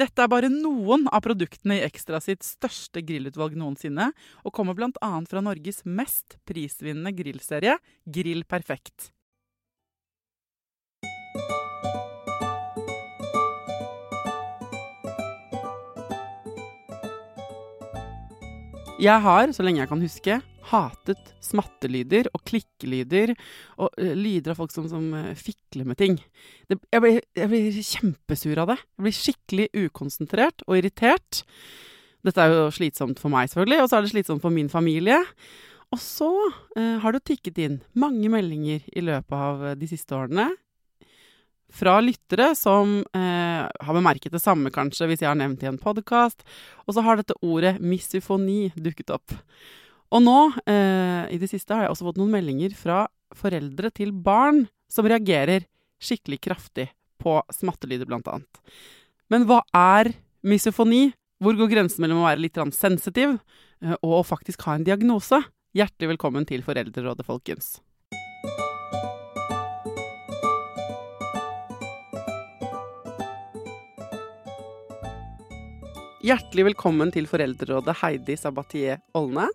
[0.00, 4.06] Dette er bare noen av produktene i Ekstra sitt største grillutvalg noensinne,
[4.48, 5.10] og kommer bl.a.
[5.28, 7.74] fra Norges mest prisvinnende grillserie,
[8.08, 9.10] Grill Perfekt.
[19.00, 20.40] Jeg har, så lenge jeg kan huske,
[20.70, 23.34] hatet smattelyder og klikkelyder
[23.80, 26.18] og uh, lyder av folk som, som uh, fikler med ting.
[26.70, 28.78] Det, jeg, blir, jeg, blir, kjempesur av det.
[28.82, 31.42] Jeg blir skikkelig ukonsentrert og irritert.
[32.26, 35.20] Dette er jo slitsomt for meg, selvfølgelig, og så er det slitsomt for min familie.
[35.90, 40.50] Og så uh, har det tikket inn mange meldinger i løpet av de siste årene
[41.70, 45.80] fra lyttere som eh, har bemerket det samme, kanskje, hvis jeg har nevnt i en
[45.80, 46.44] podkast.
[46.86, 49.34] Og så har dette ordet misofoni dukket opp.
[50.10, 54.10] Og nå, eh, i det siste, har jeg også fått noen meldinger fra foreldre til
[54.10, 55.68] barn som reagerer
[56.02, 56.88] skikkelig kraftig
[57.22, 58.58] på smattelyder, blant annet.
[59.30, 60.10] Men hva er
[60.42, 61.12] misofoni?
[61.40, 65.38] Hvor går grensen mellom å være litt sensitiv eh, og å faktisk ha en diagnose?
[65.78, 67.78] Hjertelig velkommen til Foreldrerådet, folkens.
[76.20, 79.46] Hjertelig velkommen til Foreldrerådet, Heidi Sabatier Olne.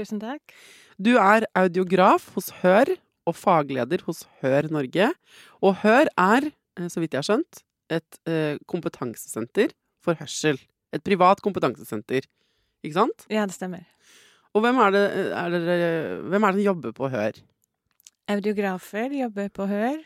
[0.00, 0.54] Tusen takk.
[0.96, 2.88] Du er audiograf hos Hør
[3.28, 5.10] og fagleder hos Hør Norge.
[5.60, 6.46] Og Hør er,
[6.78, 7.60] eh, så vidt jeg har skjønt,
[7.92, 10.56] et eh, kompetansesenter for hørsel.
[10.94, 12.24] Et privat kompetansesenter.
[12.80, 13.26] Ikke sant?
[13.28, 13.84] Ja, det stemmer.
[14.54, 15.04] Og hvem er det,
[15.36, 15.80] er det,
[16.32, 17.42] hvem er det som jobber på Hør?
[18.30, 20.00] Audiografer jobber på Hør.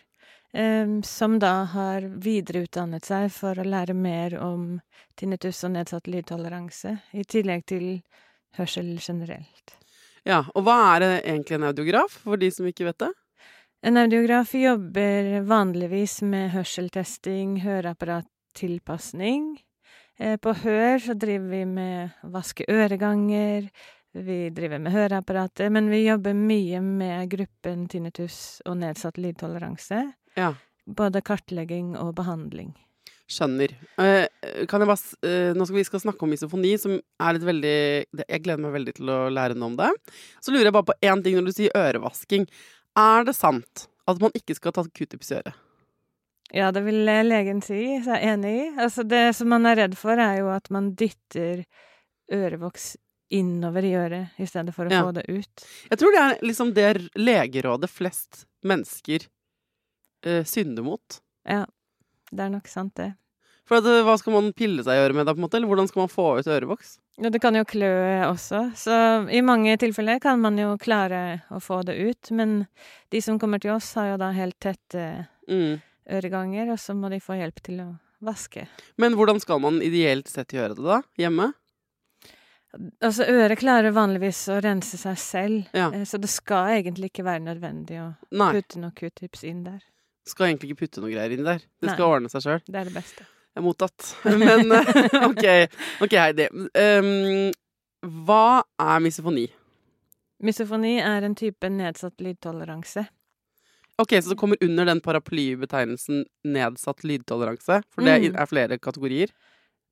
[0.54, 4.76] Um, som da har videreutdannet seg for å lære mer om
[5.18, 7.88] tinnitus og nedsatt lydtoleranse, i tillegg til
[8.54, 9.74] hørsel generelt.
[10.24, 13.10] Ja, og hva er egentlig en audiograf, for de som ikke vet det?
[13.84, 19.50] En audiograf jobber vanligvis med hørseltesting, høreapparattilpasning.
[20.16, 23.68] Eh, på Hør så driver vi med vaske øreganger,
[24.14, 30.04] vi driver med høreapparatet, men vi jobber mye med gruppen tinnitus og nedsatt lydtoleranse.
[30.38, 30.52] Ja.
[30.86, 32.72] Både kartlegging og behandling.
[33.30, 33.72] Skjønner.
[33.96, 34.26] Uh,
[34.68, 37.76] kan jeg bare, uh, nå skal vi skal snakke om misofoni, som er litt veldig
[38.20, 39.90] Jeg gleder meg veldig til å lære noe om det.
[40.44, 42.44] Så lurer jeg bare på én ting når du sier ørevasking.
[43.00, 45.62] Er det sant at man ikke skal ta q-tips i øret?
[46.54, 48.66] Ja, det vil legen si, seg enig i.
[48.76, 51.64] Altså, det som man er redd for, er jo at man dytter
[52.32, 52.92] ørevoks
[53.34, 55.02] innover i øret i stedet for å ja.
[55.02, 55.64] få det ut.
[55.90, 59.26] Jeg tror det er liksom det legerådet flest mennesker
[60.28, 61.18] uh, synder mot.
[61.48, 61.64] Ja,
[62.30, 63.14] det er nok sant, det.
[63.68, 65.56] For at, hva skal man pille seg i øret med da, på en måte?
[65.56, 66.98] Eller hvordan skal man få ut ørevoks?
[67.22, 67.94] Ja, det kan jo klø
[68.26, 68.94] også, så
[69.30, 72.32] i mange tilfeller kan man jo klare å få det ut.
[72.34, 72.64] Men
[73.14, 75.04] de som kommer til oss, har jo da helt tette
[75.48, 75.78] mm.
[76.18, 77.90] øreganger, og så må de få hjelp til å
[78.24, 78.66] vaske.
[79.00, 81.00] Men hvordan skal man ideelt sett gjøre det, da?
[81.20, 81.52] Hjemme?
[83.04, 85.92] Altså, øret klarer vanligvis å rense seg selv, ja.
[85.94, 88.50] Eh, så det skal egentlig ikke være nødvendig å Nei.
[88.56, 89.78] putte noen q-tips inn der.
[90.26, 91.62] Skal egentlig ikke putte noe greier inn der.
[91.78, 92.64] Det skal ordne seg sjøl.
[92.66, 93.28] Det er det beste.
[93.54, 94.08] Jeg er mottatt.
[94.24, 94.72] Men
[95.30, 95.44] OK,
[96.02, 96.48] ok, Heidi.
[96.74, 97.52] Um,
[98.26, 99.44] hva er misofoni?
[100.44, 103.06] Misofoni er en type nedsatt lydtoleranse.
[104.02, 107.82] Ok, Så det kommer under den paraplybetegnelsen nedsatt lydtoleranse?
[107.94, 108.36] For det Mm.
[108.42, 109.30] er flere kategorier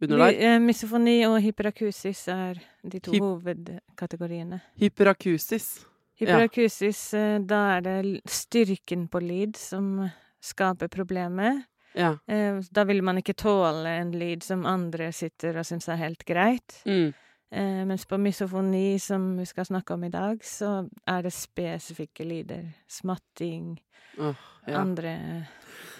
[0.03, 0.35] under der?
[0.43, 4.59] eh, Misofoni og hyperakusis er de to Hy hovedkategoriene.
[4.81, 5.87] Hyperakusis.
[6.19, 7.39] Hyperakusis, ja.
[7.39, 10.11] da er det styrken på lyd som
[10.43, 11.63] skaper problemet.
[11.95, 12.17] Ja.
[12.27, 16.25] Eh, Da vil man ikke tåle en lyd som andre sitter og syns er helt
[16.25, 16.79] greit.
[16.87, 17.13] Mm.
[17.53, 22.25] Eh, Mens på misofoni, som vi skal snakke om i dag, så er det spesifikke
[22.25, 22.71] lyder.
[22.89, 23.79] Smatting,
[24.19, 24.35] oh,
[24.67, 24.79] ja.
[24.81, 25.47] andre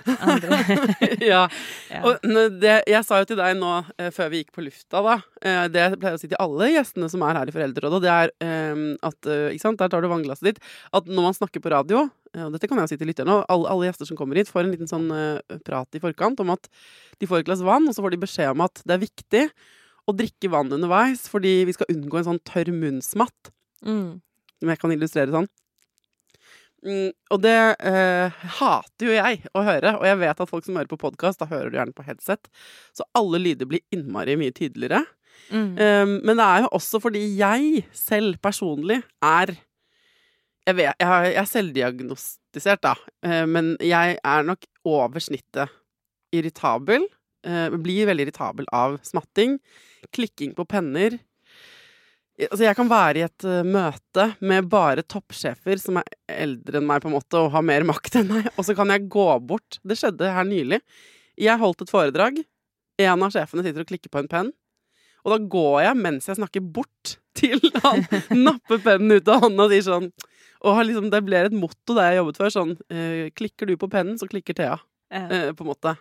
[0.07, 0.59] andre
[1.33, 1.43] ja.
[1.91, 2.01] ja.
[2.07, 2.25] Og
[2.63, 5.67] det, jeg sa jo til deg nå eh, før vi gikk på lufta, da eh,
[5.73, 8.33] Det jeg pleier å si til alle gjestene som er her i Foreldrerådet, det er
[8.47, 10.63] eh, at Ikke sant, der tar du vannglasset ditt.
[10.95, 13.69] At når man snakker på radio, og dette kan jeg si til lytterne, og alle,
[13.69, 15.09] alle gjester som kommer hit, får en liten sånn
[15.67, 16.69] prat i forkant om at
[17.21, 19.43] de får et glass vann, og så får de beskjed om at det er viktig
[20.09, 23.53] å drikke vann underveis, fordi vi skal unngå en sånn tørr munnsmatt.
[23.85, 24.23] Mm.
[24.63, 25.51] Om jeg kan illustrere sånn.
[26.83, 30.79] Mm, og det eh, hater jo jeg å høre, og jeg vet at folk som
[30.79, 32.49] hører på podkast, da hører du gjerne på headset,
[32.97, 35.05] så alle lyder blir innmari mye tydeligere.
[35.53, 35.75] Mm.
[35.79, 39.55] Um, men det er jo også fordi jeg selv personlig er
[40.63, 42.93] Jeg vet, jeg, jeg er selvdiagnostisert, da,
[43.27, 45.73] uh, men jeg er nok over snittet
[46.33, 47.09] irritabel.
[47.43, 49.59] Uh, blir veldig irritabel av smatting,
[50.15, 51.19] klikking på penner.
[52.41, 56.87] Altså, jeg kan være i et uh, møte med bare toppsjefer som er eldre enn
[56.89, 59.27] meg, på en måte, og har mer makt enn meg, og så kan jeg gå
[59.45, 59.77] bort.
[59.85, 60.81] Det skjedde her nylig.
[61.41, 62.41] Jeg holdt et foredrag.
[63.03, 64.53] En av sjefene sitter og klikker på en penn.
[65.23, 68.03] Og da går jeg mens jeg snakker bort til han
[68.35, 70.09] napper pennen ut av hånda og sier sånn
[70.69, 72.55] Og liksom, det blir et motto der jeg jobbet før.
[72.57, 74.81] Sånn uh, Klikker du på pennen, så klikker Thea.
[75.13, 75.93] Eh, på en måte.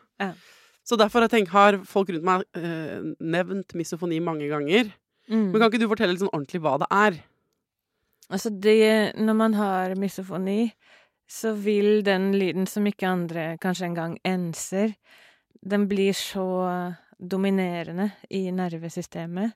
[0.87, 2.45] Så derfor jeg tenker, har folk rundt meg
[3.19, 4.87] nevnt misofoni mange ganger.
[5.31, 5.49] Mm.
[5.51, 7.19] Men kan ikke du fortelle litt sånn ordentlig hva det er?
[8.31, 10.71] Altså det, når man har misofoni,
[11.31, 14.93] så vil den lyden som ikke andre kanskje engang enser,
[15.61, 16.47] den blir så
[17.21, 19.55] dominerende i nervesystemet.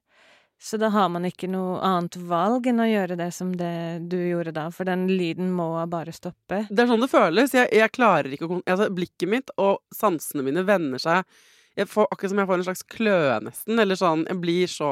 [0.62, 4.18] Så da har man ikke noe annet valg enn å gjøre det som det du
[4.22, 6.62] gjorde da, for den lyden må bare stoppe.
[6.70, 7.56] Det er sånn det føles.
[7.58, 11.26] Jeg, jeg klarer ikke å altså, Blikket mitt og sansene mine vender seg
[11.76, 13.80] jeg får, Akkurat som jeg får en slags kløe, nesten.
[13.84, 14.92] Eller sånn Jeg blir så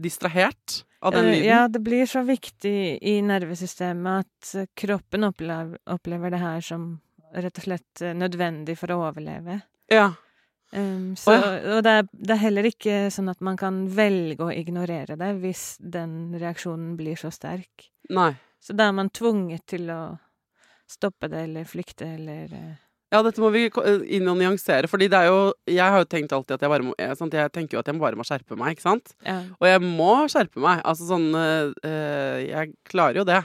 [0.00, 1.48] distrahert av den Eh, lyden.
[1.48, 7.00] Ja, det blir så viktig i nervesystemet at eh, kroppen opplever, opplever det her som
[7.34, 9.60] rett og slett eh, nødvendig for å overleve.
[9.92, 10.12] Ja.
[10.72, 14.46] Um, så, Å, Og det er, det er heller ikke sånn at man kan velge
[14.46, 17.90] å ignorere det hvis den reaksjonen blir så sterk.
[18.08, 18.32] Nei.
[18.62, 20.00] Så da er man tvunget til å
[20.88, 22.54] stoppe det eller flykte eller
[23.12, 23.66] Ja, dette må vi
[24.16, 26.86] inn og nyansere, fordi det er jo Jeg har jo tenkt alltid at jeg bare
[26.86, 27.34] må eh, sant?
[27.36, 29.12] Jeg tenker jo at jeg bare må skjerpe meg, ikke sant?
[29.26, 29.42] Ja.
[29.60, 30.80] Og jeg må skjerpe meg.
[30.88, 33.42] Altså sånn eh, eh, Jeg klarer jo det.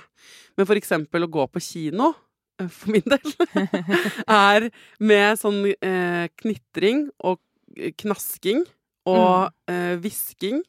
[0.58, 2.14] Men for eksempel å gå på kino,
[2.62, 3.36] eh, for min del,
[4.48, 4.70] er
[5.04, 7.42] med sånn eh, knitring og
[7.76, 8.64] eh, knasking
[9.08, 10.64] og eh, hvisking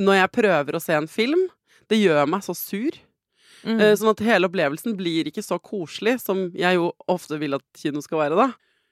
[0.00, 1.48] når jeg prøver å se en film.
[1.88, 2.96] Det gjør meg så sur.
[3.62, 3.78] Mm.
[3.80, 7.64] Eh, sånn at hele opplevelsen blir ikke så koselig som jeg jo ofte vil at
[7.78, 8.48] kino skal være, da.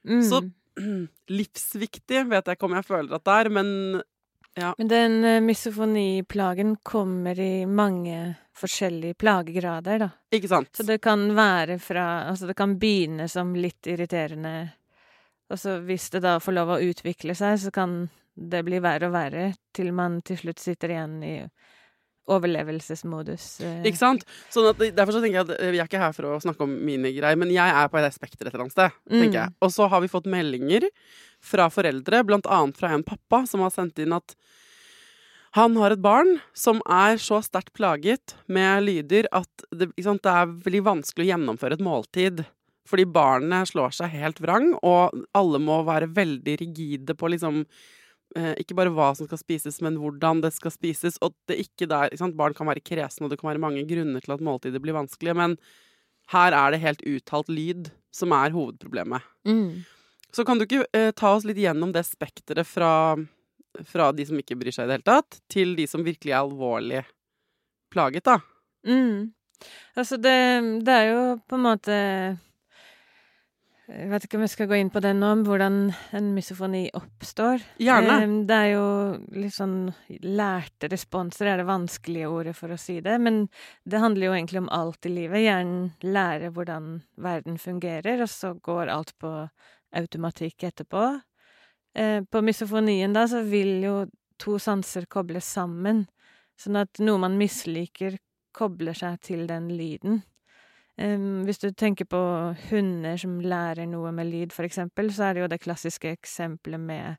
[0.07, 0.23] mm.
[0.29, 0.45] så-
[1.31, 3.69] Livsviktig vet jeg ikke om jeg føler at det er, men
[4.59, 4.73] ja.
[4.77, 10.09] Men den eh, misofoniplagen kommer i mange forskjellige plagegrader, da.
[10.31, 10.71] ikke sant?
[10.75, 14.73] Så det kan være fra Altså, det kan begynne som litt irriterende,
[15.51, 19.07] og så hvis det da får lov å utvikle seg, så kan det bli verre
[19.09, 21.35] og verre, til man til slutt sitter igjen i
[22.27, 23.59] overlevelsesmodus.
[23.65, 23.81] eh.
[23.89, 24.23] Ikke sant?
[24.53, 26.63] Sånn at, derfor så tenker jeg at eh, vi er ikke her for å snakke
[26.67, 28.91] om mine greier, men jeg er på det spekteret et eller annet sted.
[29.09, 29.39] tenker Mm.
[29.41, 29.53] jeg.
[29.61, 30.87] Og så har vi fått meldinger
[31.41, 34.35] fra foreldre, blant annet fra en pappa, som har sendt inn at
[35.53, 40.31] han har et barn som er så sterkt plaget med lyder at det, sant, det
[40.31, 42.45] er veldig vanskelig å gjennomføre et måltid.
[42.87, 47.67] Fordi barnet slår seg helt vrang, og alle må være veldig rigide på liksom eh,
[48.31, 51.17] Ikke bare hva som skal spises, men hvordan det skal spises.
[51.25, 52.31] Og det ikke der, ikke?
[52.39, 55.35] Barn kan være kresne, og det kan være mange grunner til at måltider blir vanskelige.
[55.35, 55.57] Men
[56.31, 59.27] her er det helt uttalt lyd som er hovedproblemet.
[59.47, 59.83] Mm.
[60.31, 63.17] Så kan du ikke eh, ta oss litt gjennom det spekteret fra,
[63.87, 66.39] fra de som ikke bryr seg i det hele tatt, til de som virkelig er
[66.39, 67.03] alvorlig
[67.91, 68.37] plaget, da?
[68.87, 69.33] Mm.
[69.99, 70.37] Altså, det,
[70.87, 71.97] det er jo på en måte
[73.89, 75.77] Jeg vet ikke om jeg skal gå inn på det nå, om hvordan
[76.15, 77.63] en misofoni oppstår.
[77.81, 78.19] Gjerne.
[78.47, 78.85] Det er jo
[79.35, 79.75] litt sånn
[80.23, 83.43] lærte responser er det vanskelige ordet for å si det, men
[83.83, 85.43] det handler jo egentlig om alt i livet.
[85.43, 89.33] Hjernen lærer hvordan verden fungerer, og så går alt på
[89.97, 91.05] automatikk etterpå.
[91.97, 93.95] Eh, På misofonien da, så vil jo
[94.39, 96.05] to sanser kobles sammen,
[96.55, 98.21] sånn at noe man misliker,
[98.55, 100.21] kobler seg til den lyden.
[101.45, 102.19] Hvis du tenker på
[102.69, 106.79] hunder som lærer noe med lyd, for eksempel, så er det jo det klassiske eksempelet
[106.79, 107.17] med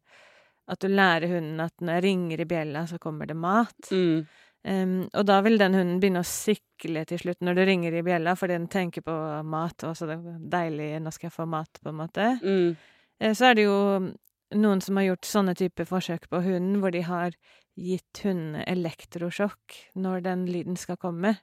[0.70, 3.90] at du lærer hunden at når jeg ringer i bjella, så kommer det mat.
[3.90, 4.26] Mm.
[4.62, 8.04] Um, og da vil den hunden begynne å sikle til slutt når du ringer i
[8.06, 11.48] bjella, fordi den tenker på mat, og så det er deilig, nå skal jeg få
[11.50, 12.28] mat, på en måte.
[12.44, 12.76] Mm.
[13.18, 13.80] Eh, Så er det jo
[14.54, 17.34] noen som har gjort sånne typer forsøk på hunden, hvor de har
[17.74, 21.34] gitt hundene elektrosjokk når den lyden skal komme.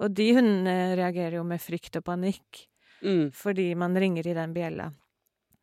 [0.00, 2.66] Og de hundene reagerer jo med frykt og panikk
[3.02, 3.30] Mm.
[3.32, 4.90] fordi man ringer i den bjella.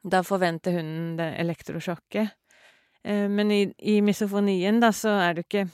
[0.04, 2.32] Da forventer hunden det elektrosjokket.
[3.04, 5.68] Eh, Men i, i misofonien, da, så er det ikke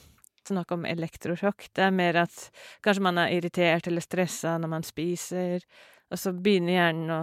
[0.48, 1.70] snakk om elektrosjokk.
[1.74, 2.50] Det er mer at
[2.84, 5.64] kanskje man er irritert eller stressa når man spiser,
[6.12, 7.22] og så begynner hjernen å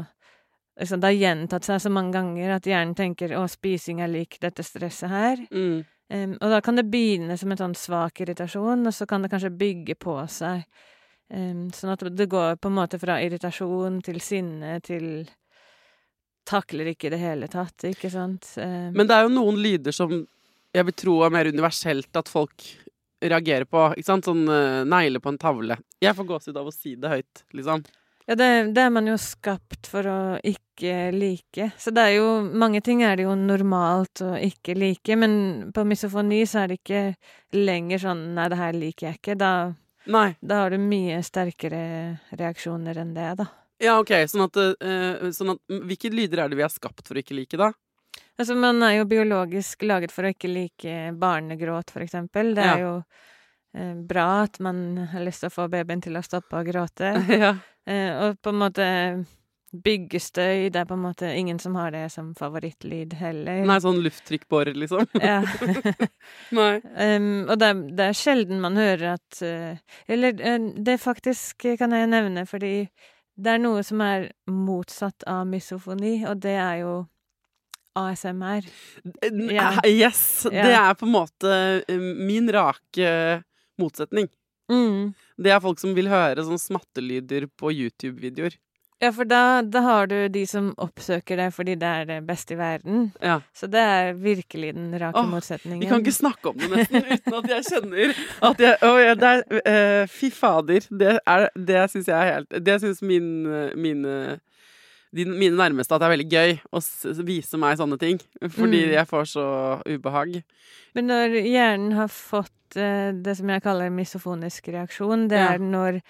[0.80, 4.38] liksom, Det har gjentatt seg så mange ganger at hjernen tenker 'å, spising er lik
[4.40, 5.47] dette stresset her'.
[5.52, 5.85] Mm.
[6.12, 9.30] Um, og da kan det begynne som en sånn svak irritasjon, og så kan det
[9.30, 10.64] kanskje bygge på seg.
[11.30, 15.28] Sånn at det går på en måte fra irritasjon til sinne til
[16.50, 18.49] Takler ikke i det hele tatt, ikke sant?
[18.58, 20.16] Men det er jo noen lyder som
[20.75, 22.64] jeg vil tro er mer universelt at folk
[23.20, 23.90] reagerer på.
[23.96, 24.28] Ikke sant?
[24.28, 25.78] Sånn uh, negler på en tavle.
[26.02, 27.84] Jeg får gåsehud av å si det høyt, liksom.
[28.28, 31.70] Ja, det, det er man jo skapt for å ikke like.
[31.80, 35.32] Så det er jo Mange ting er det jo normalt å ikke like, men
[35.75, 37.02] på misofoni så er det ikke
[37.56, 39.37] lenger sånn Nei, det her liker jeg ikke.
[39.40, 39.52] Da,
[40.07, 40.37] Nei.
[40.40, 43.47] da har du mye sterkere reaksjoner enn det, da.
[43.80, 44.11] Ja, OK.
[44.28, 47.37] Sånn at, uh, sånn at Hvilke lyder er det vi er skapt for å ikke
[47.37, 47.71] like, da?
[48.40, 52.54] Altså, man er jo biologisk laget for å ikke like barnegråt, for eksempel.
[52.57, 52.78] Det er Ja.
[52.87, 52.95] jo
[53.80, 57.12] uh, bra at man har lyst til å få babyen til å stoppe å gråte.
[57.45, 57.54] ja.
[57.88, 58.87] uh, og på en måte
[59.70, 63.62] byggestøy, det er på en måte ingen som har det som favorittlyd heller.
[63.68, 65.06] Nei, sånn lufttrykkbårer, liksom.
[65.22, 65.40] Ja.
[66.58, 66.72] Nei.
[66.96, 69.78] Um, og det, det er sjelden man hører at uh,
[70.10, 72.74] Eller eh, det faktisk kan jeg nevne, fordi
[73.40, 76.94] det er noe som er motsatt av misofoni, og det er jo
[77.96, 78.66] ASMR.
[79.50, 79.70] Ja.
[79.70, 80.46] Ah, Yes!
[80.50, 80.66] Ja.
[80.66, 81.54] Det er på en måte
[81.88, 83.14] eh, min rake
[83.80, 84.28] motsetning.
[84.70, 85.12] Mm.
[85.40, 88.54] Det er folk som vil høre sånn smattelyder på YouTube-videoer.
[89.00, 92.52] Ja, for da, da har du de som oppsøker det fordi det er det beste
[92.52, 93.07] i verden.
[93.25, 93.38] Ja.
[93.57, 95.80] Så det er virkelig den rake Åh, motsetningen.
[95.80, 98.12] Vi kan ikke snakke om det nesten uten at jeg kjenner
[98.50, 99.40] at jeg Å ja, det er
[100.04, 100.85] uh, Fy fader.
[100.92, 103.30] Det, er, det syns jeg er helt Det syns min,
[103.80, 104.14] mine
[105.11, 106.80] de, mine nærmeste at det er veldig gøy å
[107.26, 108.21] vise meg sånne ting.
[108.52, 108.92] Fordi Mm.
[108.95, 109.47] jeg får så
[109.88, 110.37] ubehag.
[110.95, 115.54] Men når hjernen har fått uh, det som jeg kaller misofonisk reaksjon, det Ja.
[115.57, 116.02] er når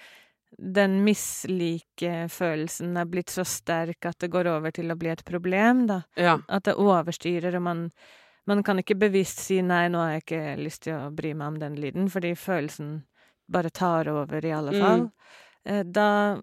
[0.57, 5.85] den mislikefølelsen er blitt så sterk at det går over til å bli et problem,
[5.89, 6.01] da.
[6.19, 6.37] Ja.
[6.47, 7.85] At det overstyrer, og man,
[8.49, 11.47] man kan ikke bevisst si 'nei, nå har jeg ikke lyst til å bry meg
[11.47, 13.03] om den lyden', fordi følelsen
[13.51, 14.79] bare tar over, i alle Mm.
[14.79, 15.11] fall.
[15.67, 15.91] Mm.
[15.91, 16.37] Da,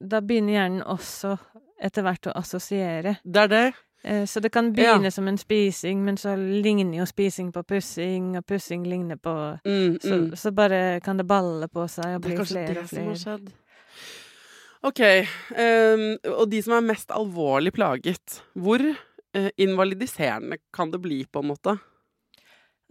[0.00, 1.38] da begynner hjernen også
[1.80, 3.18] etter hvert å assosiere.
[3.24, 3.74] Det er det.
[4.04, 4.94] Eh, Så det kan Ja.
[4.98, 9.34] begynne som en spising, men så ligner jo spising på pussing, og pussing ligner på
[9.64, 10.36] Mm, så, mm.
[10.36, 13.14] så bare kan det balle på seg og bli flere og flere det som har
[13.14, 13.38] flere.
[13.38, 13.52] skjedd.
[14.84, 15.00] OK.
[15.56, 21.40] Um, og de som er mest alvorlig plaget, hvor uh, invalidiserende kan det bli, på
[21.40, 21.78] en måte?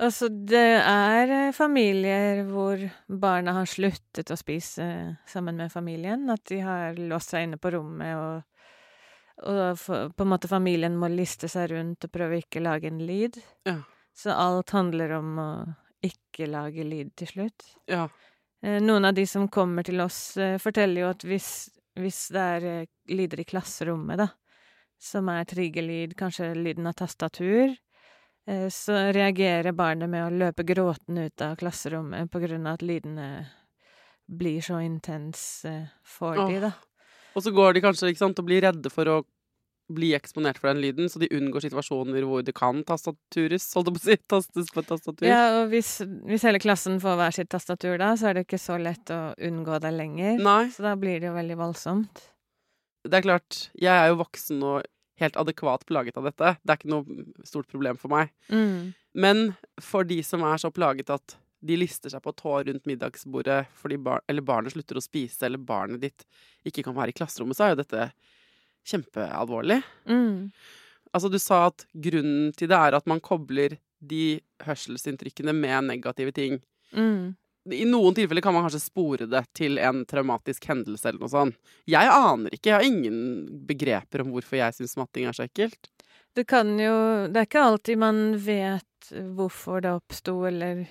[0.02, 4.88] Altså, det er eh, familier hvor barna har sluttet å spise
[5.30, 6.26] sammen med familien.
[6.34, 8.42] At de har låst seg inne på rommet, og,
[9.44, 13.40] og på en måte familien må liste seg rundt og prøve ikke lage en lyd.
[13.68, 13.82] Ja.
[14.16, 15.50] Så alt handler om å
[16.04, 17.66] ikke lage lyd til slutt.
[17.90, 18.08] Ja.
[18.64, 21.50] Eh, Noen av de som kommer til oss, eh, forteller jo at hvis,
[22.00, 24.30] hvis det er eh, lyder i klasserommet, da,
[25.00, 27.76] som er triggerlyd, kanskje lyden av tastatur,
[28.44, 33.28] så reagerer barnet med å løpe gråtende ut av klasserommet på grunn av at lydene
[34.28, 36.74] blir så intens for for de, da.
[37.34, 39.22] Og så går de kanskje sant, og blir redde for å
[39.94, 43.96] bli eksponert for den lyden, så de unngår situasjoner hvor det kan tastatures, holdt jeg
[43.98, 45.28] på å si, tastes på et tastatur.
[45.28, 45.90] Ja, og hvis,
[46.30, 49.20] hvis hele klassen får hver sitt tastatur da, så er det ikke så lett å
[49.44, 50.40] unngå det lenger.
[50.40, 52.24] Nei, Så da blir det jo veldig voldsomt.
[53.04, 54.88] det er klart, jeg er jo voksen og
[55.20, 56.56] helt adekvat plaget av dette.
[56.64, 58.32] Det er ikke noe stort problem for meg.
[58.50, 58.94] Mm.
[59.14, 59.44] Men
[59.84, 64.00] for de som er så plaget at de lister seg på tå rundt middagsbordet fordi
[64.04, 66.26] bar eller barnet slutter å spise, eller barnet ditt
[66.68, 68.08] ikke kan være i klasserommet, så er jo dette
[68.92, 69.80] kjempealvorlig.
[70.10, 70.52] Mm.
[71.14, 76.34] Altså, du sa at grunnen til det er at man kobler de hørselsinntrykkene med negative
[76.36, 76.60] ting.
[76.92, 77.36] Mm.
[77.72, 81.60] I noen tilfeller kan man kanskje spore det til en traumatisk hendelse eller noe sånt.
[81.88, 83.20] Jeg aner ikke, jeg har ingen
[83.70, 85.88] begreper om hvorfor jeg syns matting er så ekkelt.
[86.34, 86.96] Det kan jo
[87.30, 90.84] Det er ikke alltid man vet hvorfor det oppsto, eller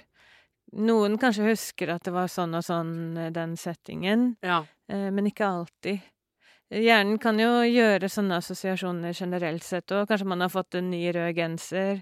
[0.73, 4.65] Noen kanskje husker at det var sånn og sånn, eh, den settingen, Ja.
[4.89, 6.01] eh, men ikke alltid.
[6.73, 10.07] Hjernen kan jo gjøre sånne assosiasjoner generelt sett òg.
[10.09, 12.01] Kanskje man har fått en ny rød genser,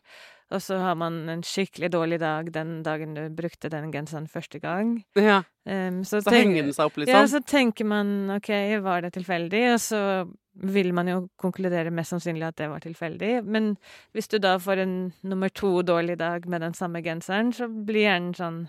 [0.52, 4.60] og så har man en skikkelig dårlig dag den dagen du brukte den genseren første
[4.60, 5.04] gang.
[5.16, 7.40] Ja, Um, så Så henger den seg opp, Ja, liksom?
[7.40, 8.48] så tenker man OK,
[8.82, 9.74] var det tilfeldig?
[9.74, 13.44] Og så vil man jo konkludere mest sannsynlig at det var tilfeldig.
[13.46, 13.76] Men
[14.12, 18.08] hvis du da får en nummer to dårlig dag med den samme genseren, så blir
[18.08, 18.60] hjernen sånn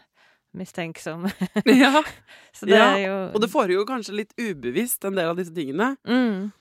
[0.54, 1.26] mistenksom.
[1.66, 2.02] ja.
[2.58, 5.54] Så det Ja, er jo Og det foregår kanskje litt ubevisst, en del av disse
[5.56, 5.94] tingene.
[6.08, 6.52] mm,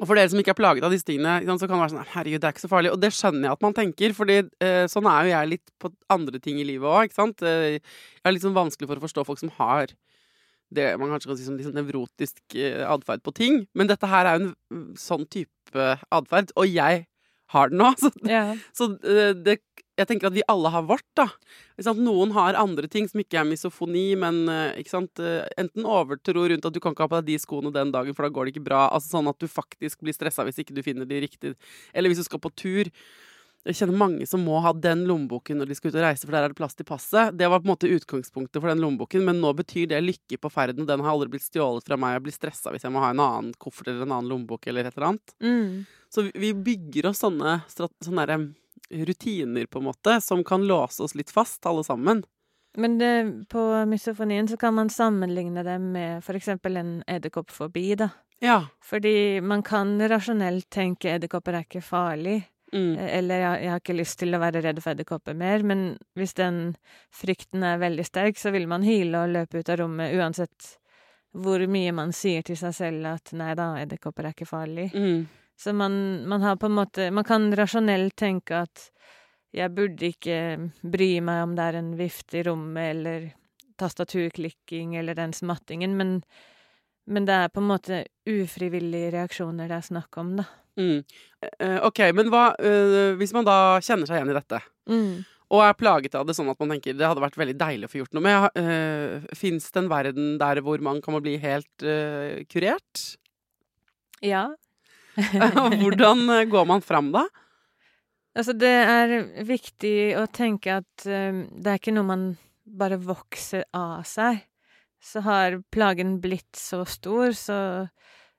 [0.00, 2.12] Og for dere som ikke er plaget av disse tingene, så kan det være sånn
[2.14, 2.92] Herregud, det er ikke så farlig.
[2.94, 5.90] Og det skjønner jeg at man tenker, fordi eh, sånn er jo jeg litt på
[6.14, 7.42] andre ting i livet òg, ikke sant.
[7.44, 9.92] Eh, jeg er litt sånn vanskelig for å forstå folk som har
[10.74, 13.62] det man kanskje kan si som sånn nevrotisk eh, atferd på ting.
[13.74, 17.06] Men dette her er jo en sånn type atferd, og jeg
[17.50, 17.92] har den nå.
[18.00, 18.52] Så, yeah.
[18.76, 19.58] så eh, det,
[19.98, 21.26] jeg tenker at vi alle har vårt, da.
[21.96, 24.92] Noen har andre ting som ikke er misofoni, men eh,
[25.60, 28.26] enten overtro rundt at du kan ikke ha på deg de skoene den dagen, for
[28.26, 28.86] da går det ikke bra.
[28.88, 31.58] Altså Sånn at du faktisk blir stressa hvis ikke du finner de riktige.
[31.92, 32.92] Eller hvis du skal på tur.
[33.68, 36.32] Jeg kjenner mange som må ha den lommeboken når de skal ut og reise, for
[36.32, 37.34] der er det plass til passet.
[37.36, 40.50] Det var på en måte utgangspunktet for den lommeboken, men nå betyr det lykke på
[40.52, 42.14] ferden, og den har aldri blitt stjålet fra meg.
[42.16, 44.88] Jeg blir stressa hvis jeg må ha en annen koffert eller en annen lommebok eller
[44.88, 45.34] et eller annet.
[45.44, 45.84] Mm.
[46.10, 48.54] Så vi- bygger oss sånne, sånne
[48.90, 52.24] rutiner, på en måte, som kan låse oss litt fast, alle sammen.
[52.76, 58.08] Men det, på misofonien så kan man sammenligne det med for eksempel en edderkoppfobi, da.
[58.40, 58.66] Ja.
[58.82, 62.44] Fordi man kan rasjonelt tenke edderkopper er ikke farlig.
[62.72, 62.98] Mm.
[62.98, 65.86] Eh, Eller jeg, jeg har ikke lyst til å være redd for edderkopper mer, men
[66.18, 66.60] hvis den
[67.14, 70.76] frykten er veldig sterk, så vil man hyle og løpe ut av rommet uansett
[71.30, 74.88] hvor mye man sier til seg selv at nei da, edderkopper er ikke farlig.
[74.94, 75.28] Mm.
[75.60, 75.92] Så man,
[76.26, 78.86] man har på en måte Man kan rasjonelt tenke at
[79.52, 80.38] jeg burde ikke
[80.80, 83.26] bry meg om det er en vift i rommet eller
[83.80, 86.20] tastaturklikking eller den smattingen, men,
[87.10, 90.46] men det er på en måte ufrivillige reaksjoner det er snakk om, da.
[90.78, 91.02] Mm.
[91.44, 95.24] Eh, OK, men hva eh, Hvis man da kjenner seg igjen i dette, Mm.
[95.50, 97.90] og er plaget av det sånn at man tenker det hadde vært veldig deilig å
[97.92, 101.84] få gjort noe med, uh, fins det en verden der hvor man kan bli helt
[101.84, 103.04] eh, kurert?
[104.24, 104.48] Ja.
[105.82, 107.26] Hvordan eh, går man fram da?
[108.34, 109.14] Altså, det er
[109.46, 112.28] viktig å tenke at uh, det er ikke noe man
[112.64, 114.44] bare vokser av seg.
[115.02, 117.88] Så har plagen blitt så stor, så,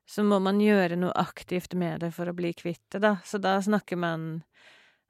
[0.06, 3.16] så må man gjøre noe aktivt med det for å bli kvitt det, da.
[3.26, 4.28] Så da snakker man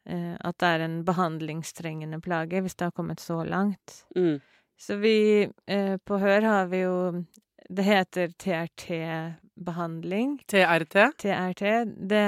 [0.08, 4.06] eh, at det er en behandlingstrengende plage, hvis det har kommet så langt.
[4.16, 4.40] Mm.
[4.82, 7.26] Så vi eh, på Hør har vi jo
[7.70, 10.40] Det heter TRT-behandling.
[10.48, 10.96] TRT?
[11.22, 11.62] TRT.
[12.10, 12.26] Det,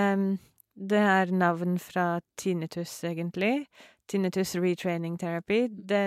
[0.76, 3.66] det er navn fra tinnitus, egentlig.
[4.14, 5.66] Tinnitus retraining therapy.
[5.68, 6.04] Det,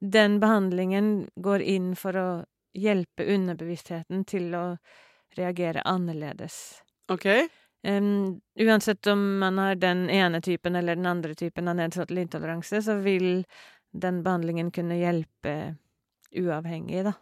[0.00, 2.28] den behandlingen går inn for å
[2.74, 4.64] hjelpe underbevisstheten til å
[5.38, 6.82] reagere annerledes.
[7.12, 7.26] OK.
[7.86, 12.82] Um, uansett om man har den ene typen eller den andre typen av nedsatt lydtoleranse,
[12.82, 13.44] så vil
[13.94, 15.76] den behandlingen kunne hjelpe
[16.34, 17.14] uavhengig, da.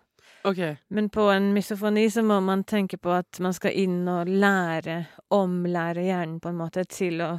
[0.45, 0.77] Okay.
[0.89, 5.05] Men på en misofoni så må man tenke på at man skal inn og lære,
[5.37, 7.31] omlære hjernen på en måte til å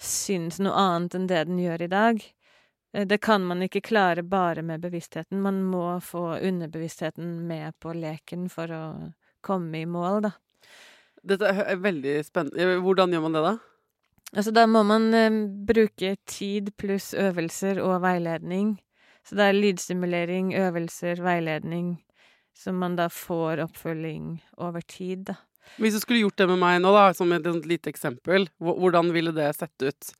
[0.00, 2.24] synes noe annet enn det den gjør i dag.
[2.94, 5.40] Eh, Det kan man ikke klare bare med bevisstheten.
[5.42, 8.84] Man må få underbevisstheten med på leken for å
[9.42, 10.32] komme i mål, da.
[11.26, 12.78] Dette er veldig spennende.
[12.82, 13.56] Hvordan gjør man det, da?
[14.36, 18.76] Altså, da må man eh, bruke tid pluss øvelser og veiledning.
[19.26, 21.96] Så det er lydstimulering, øvelser, veiledning,
[22.54, 25.34] som man da får oppfølging over tid, da.
[25.78, 29.32] Hvis du skulle gjort det med meg nå, da, som et lite eksempel, hvordan ville
[29.36, 30.12] det sett ut?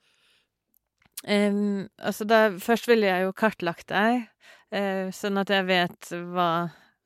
[1.26, 4.26] Um, altså da, først ville jeg jo kartlagt deg,
[4.74, 6.50] uh, sånn at jeg vet hva,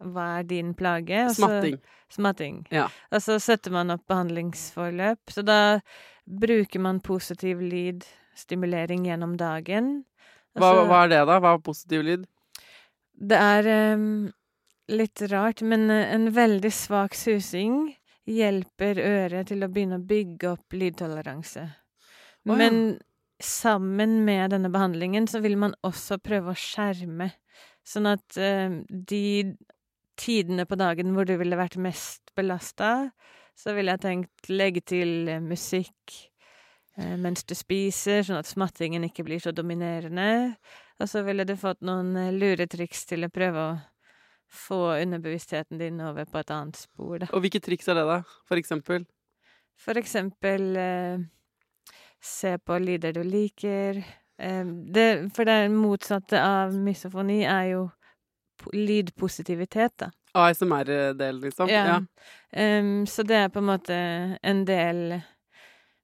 [0.03, 1.27] hva er din plage.
[1.27, 1.79] og så- Smatting.
[2.11, 2.57] Smatting.
[2.75, 2.89] Ja.
[3.13, 5.19] Og så setter man opp behandlingsforløp.
[5.31, 5.81] Så da
[6.27, 10.05] bruker man positiv lydstimulering gjennom dagen.
[10.59, 11.39] Hva, så- hva er det, da?
[11.41, 12.27] Hva er positiv lyd?
[13.21, 14.33] Det er um,
[14.89, 17.95] litt rart, men en veldig svak susing
[18.31, 21.67] hjelper øret til å begynne å bygge opp lydtoleranse.
[22.47, 22.59] Oh, ja.
[22.63, 22.81] Men
[23.41, 27.31] sammen med denne behandlingen så vil man også prøve å skjerme,
[27.87, 29.25] sånn at uh, de
[30.21, 33.11] tidene på dagen hvor du ville vært mest belasta,
[33.57, 36.15] så ville jeg tenkt legge til eh, musikk
[36.97, 40.57] eh, mens du spiser, sånn at smattingen ikke blir så dominerende.
[41.01, 43.71] Og så ville du fått noen luretriks til å prøve å
[44.53, 47.29] få underbevisstheten din over på et annet spor, da.
[47.33, 48.21] Og hvilke triks er det, da?
[48.49, 49.07] For eksempel?
[49.81, 51.23] For eksempel eh,
[52.23, 54.03] se på lyder du liker.
[54.39, 57.85] Eh, det, for det motsatte av misofoni er jo
[58.75, 60.11] lydpositivitet, da.
[60.35, 61.69] ASMR-del, liksom.
[61.69, 61.87] Ja.
[61.87, 62.79] Ja.
[62.81, 63.97] Um, så det er på en måte
[64.43, 65.21] en del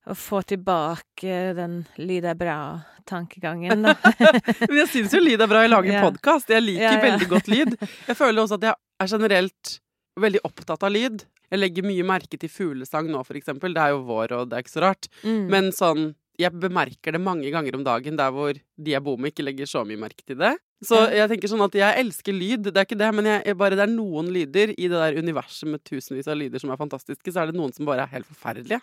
[0.07, 3.95] å få tilbake den lyd er bra-tankegangen, da.
[4.69, 5.63] Men jeg syns jo lyd er bra.
[5.65, 6.03] Jeg lager Ja.
[6.05, 6.51] podkast.
[6.53, 7.03] Jeg liker Ja, ja.
[7.09, 7.73] veldig godt lyd.
[8.07, 9.73] Jeg føler også at jeg er generelt
[10.21, 11.25] veldig opptatt av lyd.
[11.51, 13.75] Jeg legger mye merke til fuglesang nå, for eksempel.
[13.75, 15.09] Det er jo vår, og det er ikke så rart.
[15.23, 15.43] Mm.
[15.53, 19.33] Men sånn jeg bemerker det mange ganger om dagen der hvor de jeg bor med,
[19.33, 20.51] ikke legger så mye merke til det.
[20.85, 23.57] Så jeg tenker sånn at jeg elsker lyd, det er ikke det, men jeg, jeg
[23.57, 26.77] bare, det er noen lyder i det der universet med tusenvis av lyder som er
[26.77, 28.83] fantastiske, så er det noen som bare er helt forferdelige.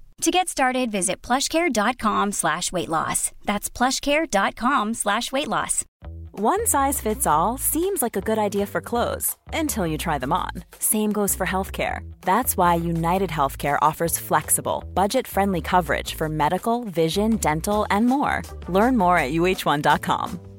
[0.21, 3.31] To get started, visit plushcare.com slash weight loss.
[3.43, 5.83] That's plushcare.com slash weight loss.
[6.33, 10.31] One size fits all seems like a good idea for clothes until you try them
[10.31, 10.51] on.
[10.77, 11.99] Same goes for healthcare.
[12.21, 18.43] That's why United Healthcare offers flexible, budget friendly coverage for medical, vision, dental, and more.
[18.69, 20.50] Learn more at uh1.com.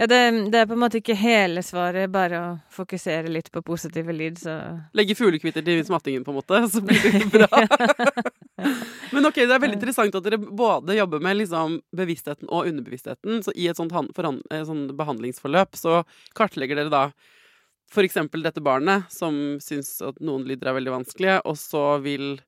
[0.00, 3.60] Ja, det, det er på en måte ikke hele svaret, bare å fokusere litt på
[3.60, 4.54] positive lyd, så
[4.96, 7.48] Legge fuglekvitter til smattingen, på en måte, så blir det bra.
[9.14, 13.42] Men ok, det er veldig interessant at dere både jobber med liksom bevisstheten og underbevisstheten.
[13.44, 16.00] Så i et sånt, eh, sånn behandlingsforløp så
[16.38, 17.04] kartlegger dere da
[18.06, 22.38] eksempel dette barnet som syns at noen lyder er veldig vanskelige, og så vil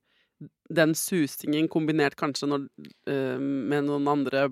[0.73, 2.69] den susingen kombinert kanskje når,
[3.11, 4.49] eh, med noen andre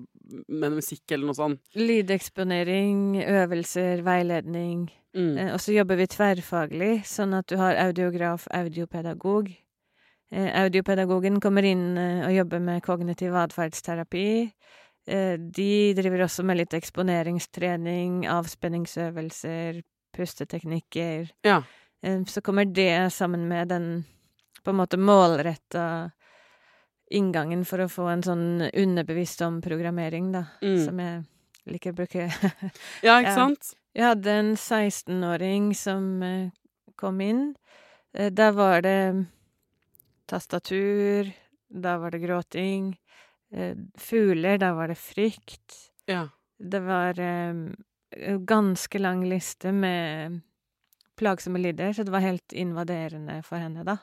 [0.47, 1.61] med musikk eller noe sånt.
[1.75, 4.89] lydeksponering, øvelser, veiledning.
[5.15, 5.37] Mm.
[5.37, 9.51] Eh, og så jobber vi tverrfaglig, sånn at du har audiograf, audiopedagog.
[10.31, 14.29] Eh, audiopedagogen kommer inn eh, og jobber med kognitiv atferdsterapi.
[15.07, 19.81] Eh, de driver også med litt eksponeringstrening, avspenningsøvelser,
[20.15, 21.31] pusteteknikker.
[21.47, 21.61] Ja.
[22.03, 23.91] Eh, så kommer det sammen med den
[24.63, 26.11] på en måte målretta
[27.11, 30.85] inngangen for å få en sånn underbevisst om programmering, da, Mm.
[30.85, 31.23] som jeg
[31.67, 32.27] liker å bruke.
[33.03, 33.73] Ja, ikke sant?
[33.93, 36.49] Jeg hadde en 16-åring som eh,
[36.95, 37.55] kom inn.
[38.11, 39.25] Da var det
[40.27, 41.31] tastatur,
[41.69, 42.93] da var det gråting.
[43.51, 45.77] Eh, fugler, da var det frykt.
[46.07, 46.27] Ja.
[46.59, 47.53] Det var eh,
[48.47, 50.39] ganske lang liste med
[51.19, 53.97] plagsomme lyder, så det var helt invaderende for henne, da.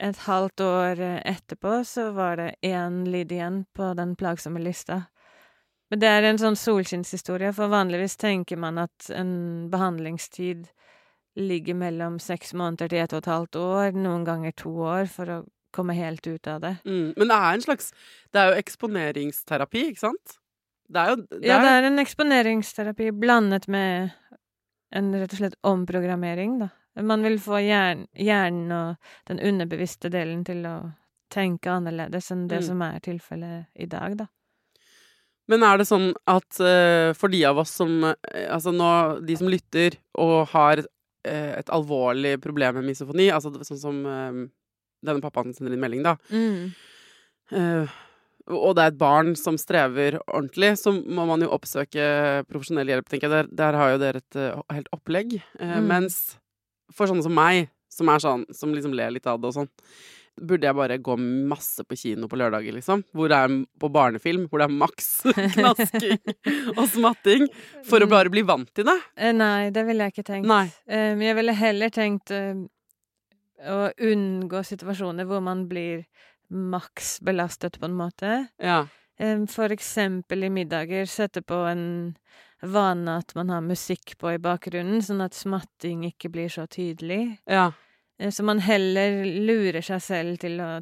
[0.00, 5.06] Et halvt år eh, etterpå så var det én lyd igjen på den plagsomme lista.
[5.90, 10.66] Men det er en sånn solskinnshistorie, for vanligvis tenker man at en behandlingstid
[11.36, 15.30] ligger mellom seks måneder til ett og et halvt år, noen ganger to år, for
[15.30, 15.38] å
[15.76, 16.74] komme helt ut av det.
[16.88, 17.12] Mm.
[17.16, 17.92] Men det er en slags
[18.32, 20.38] Det er jo eksponeringsterapi, ikke sant?
[20.88, 24.14] Det er jo det Ja, det er en eksponeringsterapi blandet med
[24.96, 26.70] en rett og slett omprogrammering, da.
[27.02, 28.96] Man vil få hjern, hjernen og
[29.28, 30.76] den underbevisste delen til å
[31.32, 32.66] tenke annerledes enn det Mm.
[32.66, 34.26] som er tilfellet i dag, da.
[35.48, 39.36] Men er det sånn at uh, for de av oss som eh, Altså nå, de
[39.36, 40.78] som lytter og har
[41.24, 44.46] eh, et alvorlig problem med misofoni, altså sånn som uh,
[45.06, 46.16] denne pappaen sender inn melding, da.
[47.52, 47.94] Eh,
[48.46, 53.08] og det er et barn som strever ordentlig, så må man jo oppsøke profesjonell hjelp,
[53.10, 53.34] tenker jeg.
[53.34, 54.38] Der, der har jo dere et
[54.70, 55.40] helt opplegg.
[55.58, 55.88] Mm.
[55.90, 56.38] Mens
[56.92, 59.70] for sånne som meg, som er sånn, som liksom ler litt av det og sånn,
[60.36, 61.14] burde jeg bare gå
[61.48, 63.02] masse på kino på lørdager, liksom.
[63.16, 65.06] Hvor det er på barnefilm, hvor det er maks
[65.56, 66.18] knasking
[66.76, 67.46] og smatting.
[67.88, 68.10] For å Mm.
[68.12, 68.98] bare bli vant til det.
[69.16, 70.46] Eh, Nei, det ville jeg ikke tenkt.
[70.46, 70.66] Nei.
[70.86, 72.52] Eh, Men jeg ville heller tenkt eh,
[73.64, 76.04] å unngå situasjoner hvor man blir
[76.52, 78.48] maks belastet, på en måte.
[78.60, 78.84] Ja.
[79.48, 82.14] For eksempel i middager sette på en
[82.62, 87.38] vane at man har musikk på i bakgrunnen, sånn at smatting ikke blir så tydelig.
[87.46, 87.72] Ja.
[88.18, 90.80] Eh, Så man heller lurer seg selv til å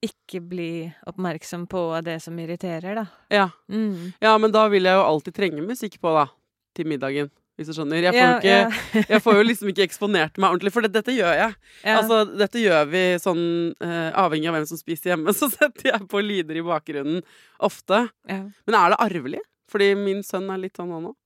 [0.00, 0.70] ikke bli
[1.10, 3.06] oppmerksom på det som irriterer, da.
[3.28, 3.50] Ja.
[3.68, 4.12] Mm.
[4.20, 6.26] ja, men da vil jeg jo alltid trenge musikk på, da.
[6.74, 7.28] Til middagen.
[7.60, 8.00] hvis du skjønner.
[8.06, 11.12] Jeg får, Ja, ikke, jeg får jo liksom ikke eksponert meg ordentlig, for det, dette
[11.12, 11.52] gjør jeg.
[11.84, 11.96] ja.
[11.98, 13.42] Altså, dette gjør vi sånn
[13.84, 17.20] uh, avhengig av hvem som spiser hjemme, så setter jeg på lyder i bakgrunnen
[17.60, 18.06] ofte.
[18.30, 18.40] ja.
[18.64, 19.42] Men er det arvelig?
[19.70, 21.16] Fordi min sønn er litt sånn han òg.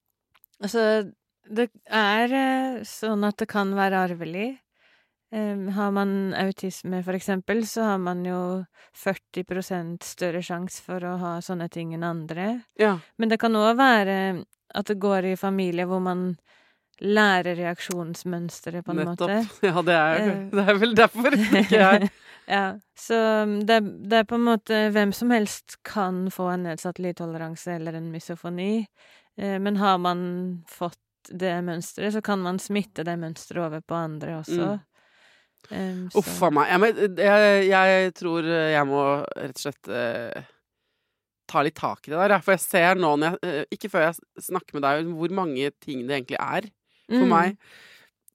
[0.64, 0.83] Altså,
[1.44, 4.52] det er eh, sånn at det kan være arvelig.
[5.35, 8.37] Har man autisme, for eksempel, så har man jo
[8.94, 12.44] 40% større sjanse for å ha sånne ting enn andre.
[12.78, 12.92] Ja.
[13.18, 14.44] Men det kan òg være
[14.78, 16.37] at det går i familier hvor man
[17.02, 19.30] lærer reaksjonsmønstre, på en Nettopp.
[19.30, 19.48] måte.
[19.68, 20.44] Ja, det er, Eh.
[20.52, 22.11] det er vel derfor ikke jeg
[22.46, 22.64] ja,
[22.98, 23.80] så um, det,
[24.11, 28.11] det er på en måte Hvem som helst kan få en nedsatt lydtoleranse eller en
[28.12, 28.87] misofoni,
[29.40, 31.00] eh, men har man fått
[31.33, 34.74] det mønsteret, så kan man smitte det mønsteret over på andre også.
[35.70, 36.68] Um, Uff a meg.
[36.68, 40.44] Jeg, jeg, jeg tror jeg må rett og slett uh,
[41.48, 42.35] ta litt tak i det der.
[42.44, 46.04] For jeg ser nå, jeg, uh, ikke før jeg snakker med deg, hvor mange ting
[46.04, 46.68] det egentlig er
[47.09, 47.29] for Mm.
[47.29, 47.57] meg.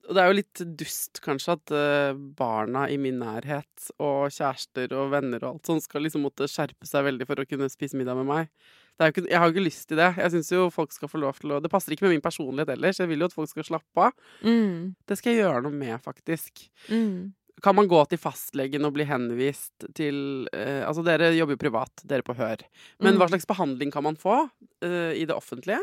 [0.10, 4.92] Og det er jo litt dust, kanskje, at eh, barna i min nærhet og kjærester
[4.98, 7.94] og venner og alt sånn skal liksom måtte skjerpe seg veldig for å kunne spise
[8.00, 8.50] middag med meg.
[8.98, 10.16] Det er jo ikke, jeg har jo ikke lyst til det.
[10.18, 12.74] Jeg syns jo folk skal få lov til å Det passer ikke med min personlighet
[12.74, 12.98] ellers.
[13.00, 14.12] Jeg vil jo at folk skal slappe av.
[14.44, 16.70] Mm, Det skal jeg gjøre noe med, faktisk.
[16.90, 17.34] mm.
[17.62, 21.92] Kan man gå til fastlegen og bli henvist til eh, Altså, dere jobber jo privat,
[22.08, 22.58] dere på Hør.
[23.00, 23.20] Men Mm.
[23.20, 24.50] hva slags behandling kan man få
[24.82, 25.80] eh, i det offentlige?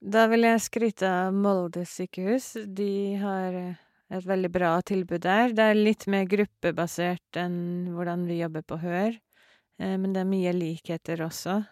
[0.00, 2.52] Da vil jeg skryte av Molde sykehus.
[2.76, 3.78] De har eh,
[4.12, 5.54] et veldig bra tilbud der.
[5.56, 9.16] Det er litt mer gruppebasert enn hvordan vi jobber på Hør,
[9.80, 11.62] eh, men det er mye likheter også.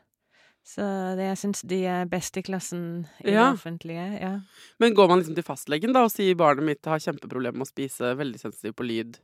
[0.64, 0.80] Så
[1.18, 3.50] det, jeg syns de er best i klassen i Ja.
[3.50, 4.06] det offentlige.
[4.16, 4.40] Ja.
[4.80, 7.68] Men går man liksom til fastlegen da og sier barnet mitt har kjempeproblemer med å
[7.68, 9.18] spise, veldig sensitiv på lyd,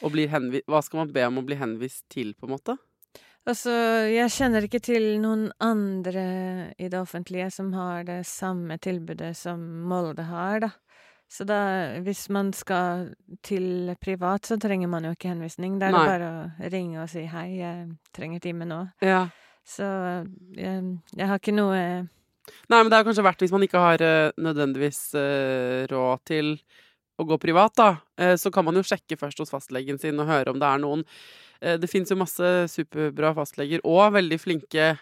[0.00, 2.78] og blir henvist Hva skal man be om å bli henvist til, på en måte?
[3.48, 3.72] Altså,
[4.12, 6.24] jeg kjenner ikke til noen andre
[6.76, 10.70] i det offentlige som har det samme tilbudet som Molde har, da.
[11.28, 11.60] Så da,
[12.04, 13.10] hvis man skal
[13.44, 15.76] til privat, så trenger man jo ikke henvisning.
[15.80, 18.82] Da er det bare å ringe og si hei, jeg trenger time nå.
[19.04, 19.26] Ja.
[19.68, 19.88] Så
[20.56, 21.80] jeg, jeg har ikke noe
[22.72, 26.54] Nei, men det er kanskje verdt, hvis man ikke har eh, nødvendigvis eh, råd til
[27.20, 30.30] å gå privat, da, eh, så kan man jo sjekke først hos fastlegen sin og
[30.30, 31.12] høre om det er noen eh,
[31.60, 34.92] Det fins jo masse superbra fastleger og veldig flinke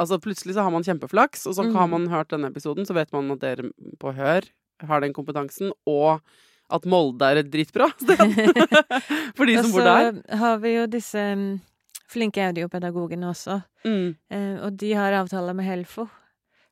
[0.00, 1.90] Altså plutselig så har man kjempeflaks, og så har Mm.
[1.90, 4.46] man hørt denne episoden, så vet man at dere på Hør
[4.88, 6.22] har den kompetansen, og
[6.70, 8.16] at Molde er et dritbra sted
[9.36, 10.08] for de som bor der.
[10.08, 11.60] Og så har vi jo disse mm,
[12.08, 14.16] flinke audiopedagogene også, Mm.
[14.30, 16.08] eh, og de har avtale med Helfo.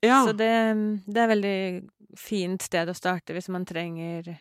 [0.02, 0.24] Ja.
[0.24, 0.48] Så det,
[1.06, 4.38] det er veldig fint sted å starte hvis man trenger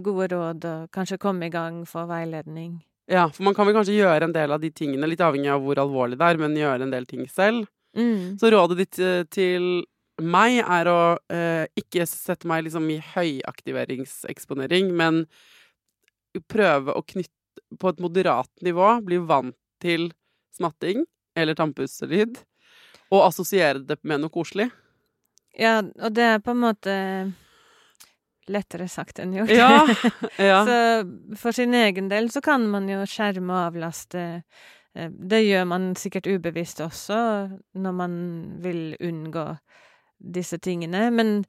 [0.00, 2.80] gode råd og kanskje komme i gang, få veiledning.
[3.12, 5.62] Ja, for man kan vel kanskje gjøre en del av de tingene, litt avhengig av
[5.64, 7.66] hvor alvorlig det er, men gjøre en del ting selv.
[7.96, 8.38] Mm.
[8.40, 9.82] Så rådet ditt eh, til
[10.22, 11.00] meg er å
[11.32, 15.26] eh, ikke sette meg liksom i høyaktiveringseksponering, men
[16.48, 20.08] prøve å knytte på et moderat nivå, bli vant til
[20.56, 21.04] smatting
[21.36, 22.40] eller tannpusselyd,
[23.12, 24.70] og assosiere det med noe koselig.
[25.58, 26.94] Ja, og det er på en måte
[28.50, 29.50] lettere sagt enn gjort.
[29.54, 29.86] Ja,
[30.38, 30.62] ja.
[30.66, 34.42] Så for sin egen del så kan man jo skjerme og avlaste.
[34.94, 37.20] Eh, Det gjør man sikkert ubevisst også,
[37.74, 38.16] når man
[38.64, 39.46] vil unngå
[40.18, 41.10] disse tingene.
[41.10, 41.44] Men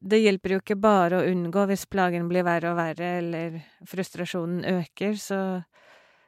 [0.00, 4.64] det hjelper jo ikke bare å unngå hvis plagen blir verre og verre, eller frustrasjonen
[4.78, 5.40] øker, så,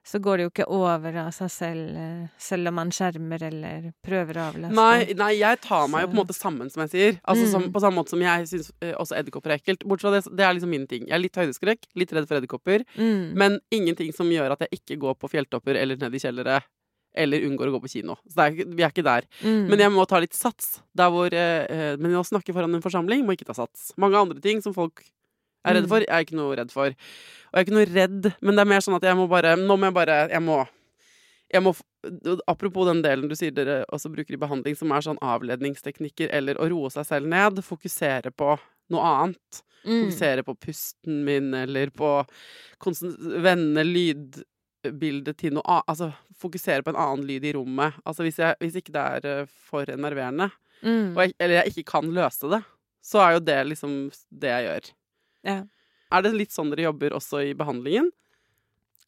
[0.07, 3.91] så går det jo ikke over av seg selv, eh, selv om man skjermer eller
[4.07, 4.75] prøver å avlaste.
[4.75, 7.21] Nei, nei, jeg tar meg jo på en måte sammen, som jeg sier.
[7.29, 7.73] Altså som, Mm.
[7.75, 9.85] På samme måte som jeg syns eh, også edderkopper er ekkelt.
[9.85, 11.05] Bortsett fra det, det er liksom min ting.
[11.07, 12.85] Jeg er litt høydeskrekk, litt redd for edderkopper.
[12.97, 13.35] Mm.
[13.37, 16.63] Men ingenting som gjør at jeg ikke går på fjelltopper eller ned i kjellere.
[17.13, 18.15] Eller unngår å gå på kino.
[18.31, 19.25] Så det er, vi er ikke der.
[19.43, 19.65] Mm.
[19.69, 20.81] Men jeg må ta litt sats.
[20.95, 23.93] Der hvor, eh, eh, men å snakke foran en forsamling må ikke ta sats.
[23.99, 25.03] Mange andre ting som folk
[25.65, 25.89] er redde Mm.
[25.89, 26.87] for, jeg er ikke noe redd for.
[26.91, 29.57] Og jeg er ikke noe redd, men det er mer sånn at jeg må bare
[29.57, 30.67] Nå må jeg bare Jeg må,
[31.53, 31.75] jeg må
[32.49, 36.55] Apropos den delen du sier dere også bruker i behandling, som er sånn avledningsteknikker eller
[36.57, 37.59] å roe seg selv ned.
[37.63, 38.55] Fokusere på
[38.91, 39.61] noe annet.
[39.85, 40.07] Mm.
[40.07, 42.25] Fokusere på pusten min, eller på
[43.45, 45.89] vende lydbildet til noe annet.
[45.93, 47.99] Altså fokusere på en annen lyd i rommet.
[48.09, 51.13] Altså hvis, jeg, hvis ikke det er eh, for enerverende, Mm.
[51.15, 52.63] jeg, eller jeg ikke kan løse det,
[53.05, 53.97] så er jo det liksom
[54.33, 54.87] det jeg gjør.
[55.47, 55.63] Ja.
[56.11, 58.11] Er det litt sånn dere jobber også i behandlingen?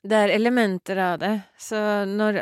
[0.03, 1.35] Det er elementer av det.
[1.59, 1.79] Så
[2.11, 2.41] når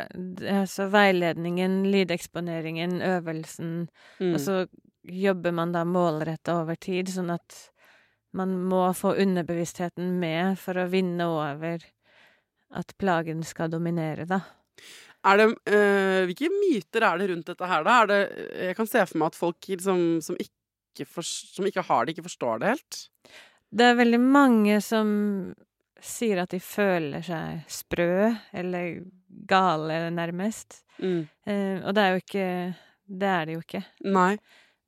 [0.49, 4.33] Altså veiledningen, lydeksponeringen, øvelsen Mm.
[4.33, 4.67] Og så
[5.03, 7.71] jobber man da målretta over tid, sånn at
[8.37, 11.81] man må få underbevisstheten med for å vinne over
[12.71, 14.41] at plagen skal dominere, da.
[15.21, 18.05] Det, øh, hvilke myter er det rundt dette her, da?
[18.09, 18.19] Det,
[18.69, 22.15] jeg kan se for meg at folk liksom, som ikke, for, som ikke har det,
[22.15, 23.01] ikke forstår det helt.
[23.71, 25.09] Det er veldig mange som
[26.01, 29.03] sier at de føler seg sprø, eller
[29.47, 30.81] gale, nærmest.
[30.99, 31.21] Mm.
[31.47, 32.49] Eh, og det er jo ikke
[33.11, 33.81] Det er det jo ikke.
[34.13, 34.35] Nei.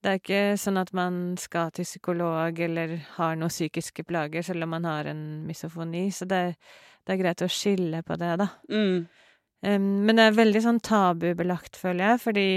[0.03, 4.65] Det er ikke sånn at man skal til psykolog eller har noen psykiske plager selv
[4.65, 6.41] om man har en misofoni, så det,
[7.03, 8.49] det er greit å skille på det, da.
[8.71, 9.05] Mm.
[9.63, 12.47] Um, men det er veldig sånn tabubelagt, føler jeg, fordi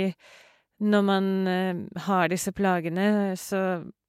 [0.91, 3.61] når man uh, har disse plagene, så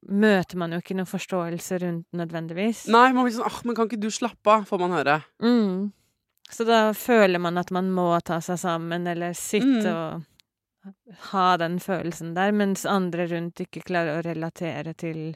[0.08, 2.86] møter man jo ikke noen forståelse rundt nødvendigvis.
[2.94, 5.18] Nei, man blir sånn ah, men kan ikke du slappe av, får man høre.
[5.44, 5.92] Mm.
[6.50, 9.96] Så da føler man at man må ta seg sammen, eller sitte Mm.
[9.98, 10.24] og
[11.34, 15.36] ha den følelsen der, mens andre rundt ikke klarer å relatere til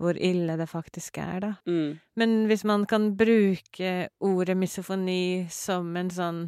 [0.00, 1.50] hvor ille det faktisk er, da.
[1.68, 1.98] Mm.
[2.16, 6.40] Men hvis man kan bruke ordet misofoni som en sånn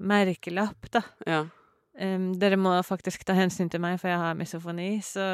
[0.00, 1.44] merkelapp, da Ja.
[1.98, 5.26] Em, Dere må faktisk ta hensyn til meg, for jeg har misofoni, så,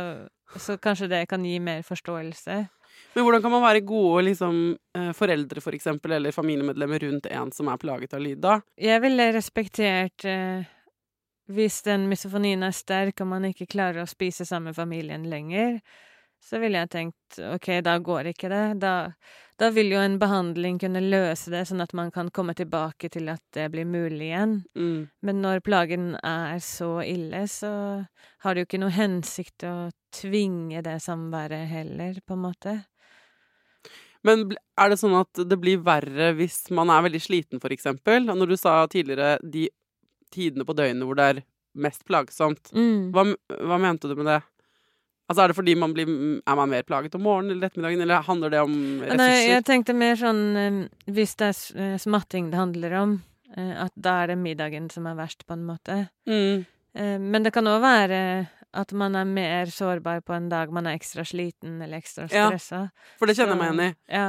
[0.57, 2.61] så kanskje det kan gi mer forståelse.
[3.15, 4.61] Men hvordan kan man være gode liksom,
[4.97, 8.61] eh, foreldre, for eksempel, eller familiemedlemmer rundt en som er plaget av lyd, da?
[8.81, 10.65] Jeg ville respektert uh,
[11.53, 15.81] hvis den misofonien er sterk og man ikke klarer å spise sammen med familien lenger,
[16.43, 18.63] så ville jeg tenkt ok, da går ikke det.
[18.83, 18.95] Da,
[19.61, 23.31] da vil jo en behandling kunne løse det, sånn at man kan komme tilbake til
[23.33, 24.57] at det blir mulig igjen.
[24.75, 25.09] Mm.
[25.23, 27.73] Men når plagen er så ille, så
[28.43, 29.77] har det jo ikke noe hensikt å
[30.13, 32.75] tvinge det samværet heller, på en måte.
[34.27, 38.29] Men er det sånn at det blir verre hvis man er veldig sliten, for eksempel?
[38.31, 39.69] Og Når du sa tidligere de
[40.33, 41.43] tidene på døgnet hvor det er
[41.75, 43.11] mest plagsomt, Mm.
[43.15, 43.25] hva,
[43.63, 44.43] hva mente du med det?
[45.33, 46.09] Altså Er det fordi man blir
[46.45, 49.21] Er man mer plaget om morgenen eller ettermiddagen, eller handler det om ressurser?
[49.23, 53.15] Nei, jeg tenkte mer sånn eh, Hvis det er eh, smatting det handler om,
[53.57, 56.05] eh, at da er det middagen som er verst, på en måte.
[56.29, 56.69] mm.
[56.93, 58.17] Men det kan òg være
[58.77, 62.51] at man er mer sårbar på en dag man er ekstra sliten eller ekstra Ja.
[63.17, 63.95] For det kjenner jeg meg igjen i.
[64.13, 64.27] Ja.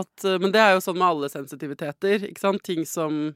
[0.00, 2.64] At, men det er jo sånn med alle sensitiviteter, ikke sant?
[2.64, 3.34] Ting som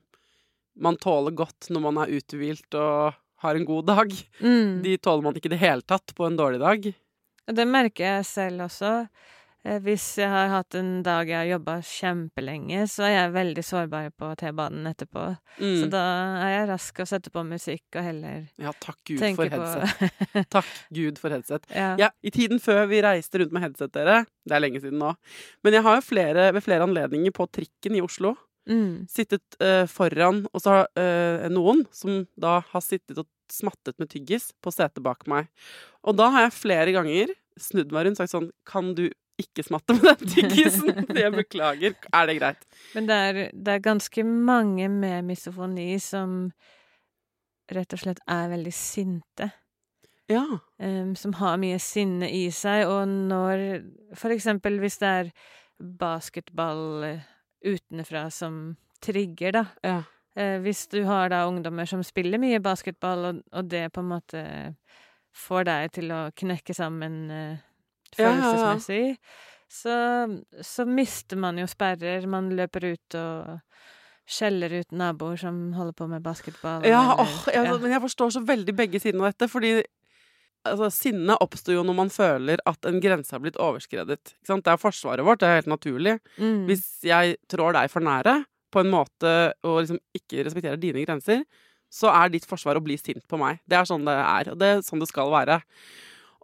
[0.81, 4.13] man tåler godt når man er uthvilt og har en god dag.
[4.41, 4.83] Mm.
[4.85, 6.91] De tåler man ikke i det hele tatt på en dårlig dag.
[7.55, 8.93] Det merker jeg selv også.
[9.65, 13.65] Eh, Hvis jeg har hatt en dag jeg har jobba kjempelenge, så er jeg veldig
[13.65, 15.23] sårbar på T-banen etterpå.
[15.57, 15.91] Så Mm.
[15.93, 16.03] da
[16.45, 19.57] er jeg rask å sette på musikk og heller Ja, takk Gud tenke for på
[19.57, 20.49] headset.
[20.51, 21.65] Takk Gud for headset.
[21.75, 21.97] ja.
[22.01, 25.15] Ja, I tiden før vi reiste rundt med headset, dere Det er lenge siden nå.
[25.65, 29.05] Men jeg har jo flere, ved flere anledninger på trikken i Oslo Mm.
[29.13, 34.11] sittet uh, foran Og så har uh, noen som da har sittet og smattet med
[34.13, 35.51] tyggis på setet bak meg.
[36.05, 39.07] Og da har jeg flere ganger snudd meg rundt og sagt sånn Kan du
[39.41, 41.05] ikke smatte med den tyggisen?
[41.19, 41.97] Jeg beklager.
[42.15, 42.61] Er det greit?
[42.95, 46.53] Men det er, det er ganske mange med misofoni som
[47.75, 49.51] rett og slett er veldig sinte.
[50.31, 50.45] Ja.
[50.79, 53.83] Um, som har mye sinne i seg, og når
[54.17, 55.31] For eksempel hvis det er
[55.99, 57.25] basketball eh,
[57.67, 59.65] utenfra som trigger, da.
[59.83, 59.97] ja.
[60.37, 64.11] Eh, hvis du har da ungdommer som spiller mye basketball, og, og det på en
[64.17, 64.43] måte
[65.35, 67.57] får deg til å knekke sammen eh,
[68.17, 69.19] følelsesmessig,
[69.71, 69.95] så,
[70.63, 72.27] så mister man jo sperrer.
[72.31, 73.59] Man løper ut og
[74.25, 76.87] skjeller ut naboer som holder på med basketball.
[76.87, 77.77] Ja, eller- åh, jeg, ja.
[77.79, 79.75] men jeg forstår så veldig begge sidene av dette, fordi
[80.65, 84.35] altså, sinne oppstår jo når man føler at en grense har blitt overskredet.
[84.47, 86.19] Det er forsvaret vårt, det er helt naturlig.
[86.39, 86.65] Mm.
[86.71, 88.39] Hvis jeg trår deg for nære
[88.75, 89.31] på en måte
[89.65, 91.45] og liksom ikke respekterer dine grenser,
[91.95, 93.61] så er ditt forsvar å bli sint på meg.
[93.71, 95.61] Det er sånn det er, og det er sånn det skal være.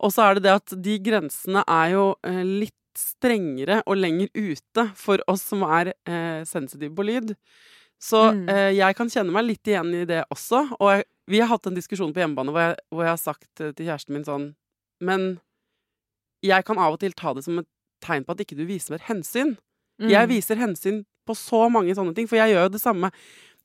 [0.00, 4.30] Og så er det det at de grensene er jo eh, litt strengere og lenger
[4.34, 7.34] ute for oss som er eh, sensitive på lyd.
[8.00, 8.46] Så Mm.
[8.48, 10.62] eh, jeg kan kjenne meg litt igjen i det også.
[10.80, 13.60] Og jeg, vi har hatt en diskusjon på hjemmebane hvor jeg, hvor jeg har sagt
[13.60, 14.46] eh, til kjæresten min sånn
[15.04, 15.40] Men
[16.44, 17.68] jeg kan av og til ta det som et
[18.04, 19.56] tegn på at ikke du viser mer hensyn.
[20.00, 20.32] Jeg Mm.
[20.34, 23.10] viser hensyn på så mange sånne ting, for jeg gjør jo det samme.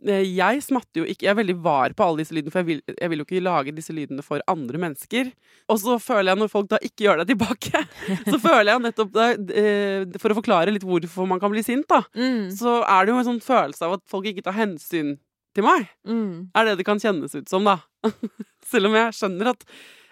[0.05, 2.65] Eh, Jeg smatter jo ikke Jeg er veldig var på alle disse lydene, for jeg
[2.67, 5.31] vil, jeg vil jo ikke lage disse lydene for andre mennesker.
[5.69, 7.79] Og så føler jeg, når folk da ikke gjør det tilbake,
[8.31, 11.87] så føler jeg nettopp det eh, For å forklare litt hvorfor man kan bli sint,
[11.87, 12.51] da, Mm.
[12.51, 15.17] så er det jo en sånn følelse av at folk ikke tar hensyn
[15.55, 15.87] til meg.
[16.05, 16.49] Mm.
[16.53, 17.79] Er det det kan kjennes ut som, da.
[18.67, 19.63] Selv om jeg skjønner at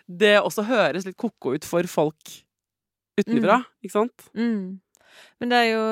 [0.07, 2.39] det også høres litt ko-ko ut for folk
[3.19, 4.30] utenfra, ikke sant?
[4.36, 4.80] Mm.
[5.39, 5.84] Men det er jo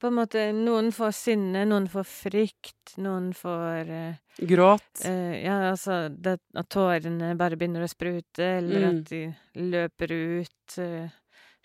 [0.00, 4.14] på en måte Noen får sinne, noen får frykt, noen får eh,
[4.46, 5.04] Gråt.
[5.04, 8.98] eh, Ja, altså det, At tårene bare begynner å sprute, eller Mm.
[8.98, 11.08] at de løper ut, eh,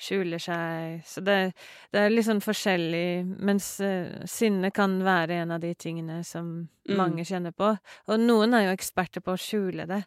[0.01, 1.53] skjuler seg Så det,
[1.93, 6.68] det er litt sånn forskjellig, mens eh, sinne kan være en av de tingene som
[6.89, 6.97] Mm.
[6.97, 7.78] mange kjenner på.
[8.09, 10.03] Og noen er jo eksperter på å skjule det,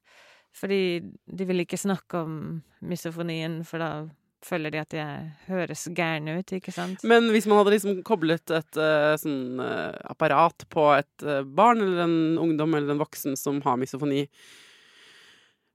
[0.53, 4.09] fordi de vil ikke snakke om misofonien, for da
[4.45, 5.05] føler de at de
[5.49, 7.05] høres gærne ut, ikke sant?
[7.07, 11.83] Men hvis man hadde liksom koblet et uh, sånn uh, apparat på et uh, barn
[11.83, 14.27] eller en ungdom eller en voksen som har misofoni,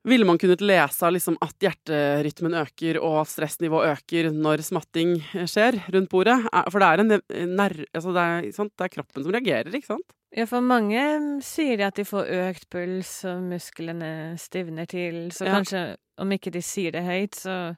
[0.08, 5.82] ville man kunnet lese liksom at hjerterytmen øker og at stressnivået øker når smatting skjer
[5.92, 6.38] rundt bordet?
[6.72, 7.76] For det er en nær.
[7.92, 8.74] Altså det er, sant?
[8.80, 10.16] det er kroppen som reagerer, ikke sant?
[10.36, 11.02] Ja, for mange
[11.42, 15.58] sier de at de får økt puls, og musklene stivner til, så Ja.
[15.58, 15.82] kanskje
[16.22, 17.76] om ikke de sier det høyt, så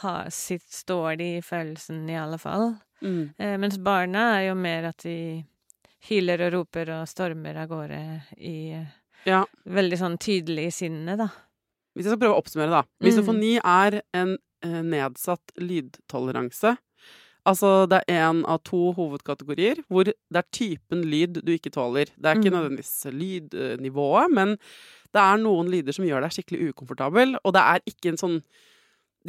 [0.00, 2.72] ha, sitt, står de i følelsen i alle fall.
[3.02, 3.34] Mm.
[3.38, 5.44] Eh, mens barna er jo mer at de
[6.08, 8.00] hyler og roper og stormer av gårde
[8.38, 8.56] i
[9.26, 9.44] Ja.
[9.66, 11.28] Veldig sånn tydelig i sinnet, da.
[11.94, 12.82] Hvis jeg skal prøve å oppsummere, da.
[12.82, 13.04] Mm.
[13.06, 14.32] Misofoni er en
[14.64, 16.76] eh, nedsatt lydtoleranse.
[17.44, 22.06] Altså det er én av to hovedkategorier hvor det er typen lyd du ikke tåler.
[22.16, 22.56] Det er ikke Mm.
[22.56, 24.56] nødvendigvis lydnivået, men
[25.12, 28.42] det er noen lyder som gjør deg skikkelig ukomfortabel, og det er ikke en sånn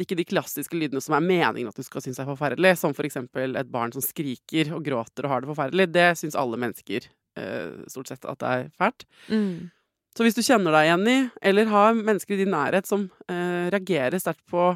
[0.02, 3.06] ikke de klassiske lydene som er meningen at du skal synes er forferdelig, som for
[3.06, 5.88] eksempel et barn som skriker og gråter og har det forferdelig.
[5.94, 7.06] Det syns alle mennesker
[7.38, 9.06] eh, stort sett at det er fælt.
[9.28, 9.70] Mm.
[10.14, 11.18] Så hvis du kjenner deg igjen i,
[11.50, 14.72] eller har mennesker i din nærhet som eh, reagerer sterkt på,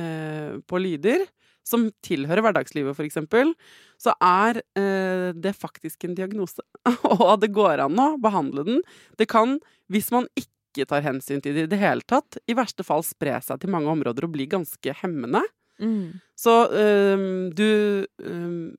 [0.00, 1.26] eh, på lyder,
[1.66, 3.52] som tilhører hverdagslivet, eksempel,
[4.00, 6.62] så er eh, det faktisk en diagnose.
[7.10, 8.84] og det går an å behandle den.
[9.18, 9.58] Det kan,
[9.92, 10.52] hvis man ikke
[10.84, 13.88] tar hensyn til det i det hele tatt, i verste fall spre seg til mange
[13.88, 15.40] områder og bli ganske hemmende.
[15.80, 16.18] Mm.
[16.36, 18.74] Så um, du um,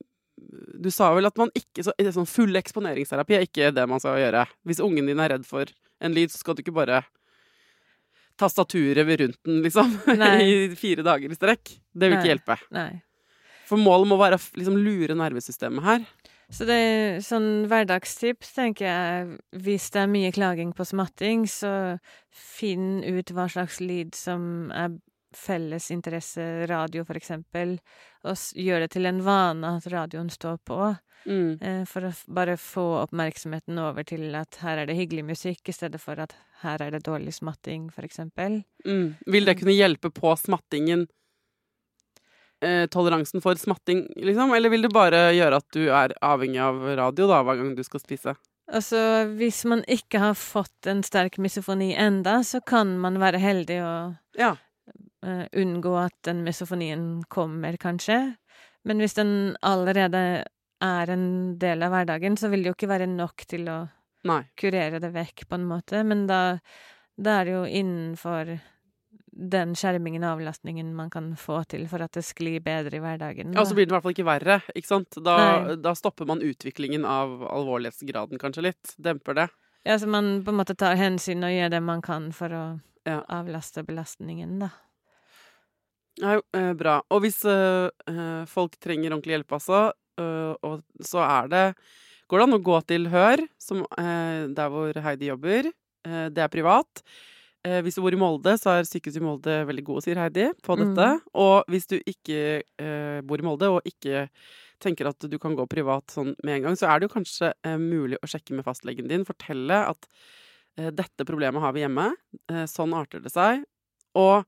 [0.82, 4.18] Du sa vel at man ikke så, Sånn full eksponeringsterapi er ikke det man skal
[4.18, 4.46] gjøre.
[4.66, 5.70] Hvis ungen din er redd for
[6.02, 7.02] en lyd, så skal du ikke bare
[8.38, 9.96] tastaturet ved rundt den, liksom,
[10.46, 11.74] i fire dager i strekk.
[11.90, 12.20] Det vil Nei.
[12.22, 12.58] ikke hjelpe.
[12.74, 12.90] Nei.
[13.68, 16.06] For målet må være å liksom lure nervesystemet her.
[16.50, 21.98] Så det er sånn hverdagstips, tenker jeg, hvis det er mye klaging på smatting, så
[22.32, 24.94] finn ut hva slags lyd som er
[25.36, 26.40] felles interesse,
[26.70, 27.76] radio for eksempel,
[28.24, 30.96] og gjør det til en vane at radioen står på,
[31.26, 31.58] Mm.
[31.60, 35.72] eh, for å bare få oppmerksomheten over til at her er det hyggelig musikk, i
[35.72, 36.32] stedet for at
[36.62, 38.64] her er det dårlig smatting, for eksempel.
[38.86, 39.16] Mm.
[39.26, 41.08] Vil det kunne hjelpe på smattingen?
[42.60, 44.50] Eh, toleransen for smatting, liksom?
[44.56, 47.84] Eller vil det bare gjøre at du er avhengig av radio da, hver gang du
[47.86, 48.34] skal spise?
[48.68, 48.98] Altså,
[49.38, 54.16] hvis man ikke har fått en sterk misofoni enda, så kan man være heldig og
[54.36, 54.56] Ja.
[55.24, 58.36] uh, unngå at den misofonien kommer, kanskje.
[58.84, 60.44] Men hvis den allerede
[60.82, 63.78] er en del av hverdagen, så vil det jo ikke være nok til å
[64.24, 64.42] Nei.
[64.58, 66.02] kurere det vekk, på en måte.
[66.04, 66.58] Men da,
[67.16, 68.58] da er det jo innenfor
[69.38, 73.52] den skjermingen og avlastningen man kan få til for at det sklir bedre i hverdagen.
[73.54, 75.18] Ja, og så blir det i hvert fall ikke verre, ikke sant?
[75.22, 78.96] Da, da stopper man utviklingen av alvorlighetsgraden kanskje litt.
[78.98, 79.46] Demper det.
[79.86, 82.66] Ja, så man på en måte tar hensyn og gjør det man kan for å
[83.08, 83.22] Ja.
[83.32, 84.68] avlaste belastningen, da.
[86.18, 86.98] Ja, jo, eh, bra.
[87.14, 91.64] Og hvis eh, eh, folk trenger ordentlig hjelp, altså, eh, og så er det
[92.28, 95.70] Går det an å gå til Hør, som, eh, der hvor Heidi jobber?
[96.04, 97.00] Det er privat.
[97.66, 100.46] Eh, hvis du bor i Molde, så er sykehuset i Molde veldig gode, sier Heidi,
[100.62, 100.94] på Mm.
[100.94, 101.08] dette.
[101.34, 104.28] Og hvis du ikke eh, bor i Molde, og ikke
[104.80, 107.52] tenker at du kan gå privat sånn med en gang, så er det jo kanskje
[107.64, 110.06] eh, mulig å sjekke med fastlegen din, fortelle at
[110.78, 112.12] eh, dette problemet har vi hjemme,
[112.48, 113.64] eh, sånn arter det seg.
[114.14, 114.44] Og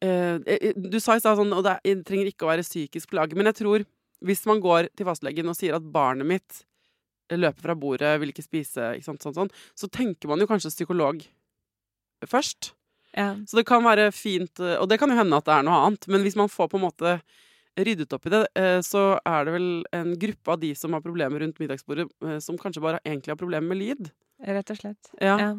[0.00, 0.38] eh,
[0.78, 3.64] du sa i stad sånn, og det trenger ikke å være psykisk plage, men jeg
[3.64, 3.84] tror
[4.22, 6.62] hvis man går til fastlegen og sier at barnet mitt
[7.30, 10.70] løper fra bordet, vil ikke spise, ikke sant, sånn, sånn, så tenker man jo kanskje
[10.72, 11.20] psykolog
[12.26, 12.72] først.
[13.16, 13.34] Ja.
[13.46, 15.82] Så det kan være fint, eh, og det kan jo hende at det er noe
[15.86, 17.18] annet, men hvis man får på en måte
[17.78, 21.04] ryddet opp i det, eh, så er det vel en gruppe av de som har
[21.04, 24.10] problemer rundt middagsbordet, eh, som kanskje bare egentlig har problemer med lyd.
[24.44, 25.12] Rett og slett.
[25.20, 25.38] Ja.
[25.38, 25.52] Ja.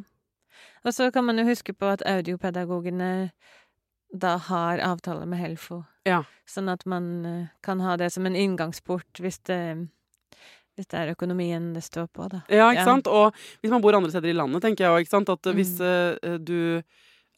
[0.83, 3.31] Og så kan man jo huske på at audiopedagogene
[4.09, 5.83] da har avtale med Helfo.
[6.07, 6.23] Ja.
[6.49, 9.89] Sånn at man kan ha det som en inngangsport hvis det,
[10.79, 12.39] hvis det er økonomien det står på, da.
[12.49, 12.85] Ja, ikke Ja.
[12.87, 13.07] sant?
[13.11, 15.53] Og hvis man bor andre steder i landet, tenker jeg òg, ikke sant, at eh,
[15.59, 16.17] hvis Mm.
[16.23, 16.81] eh, du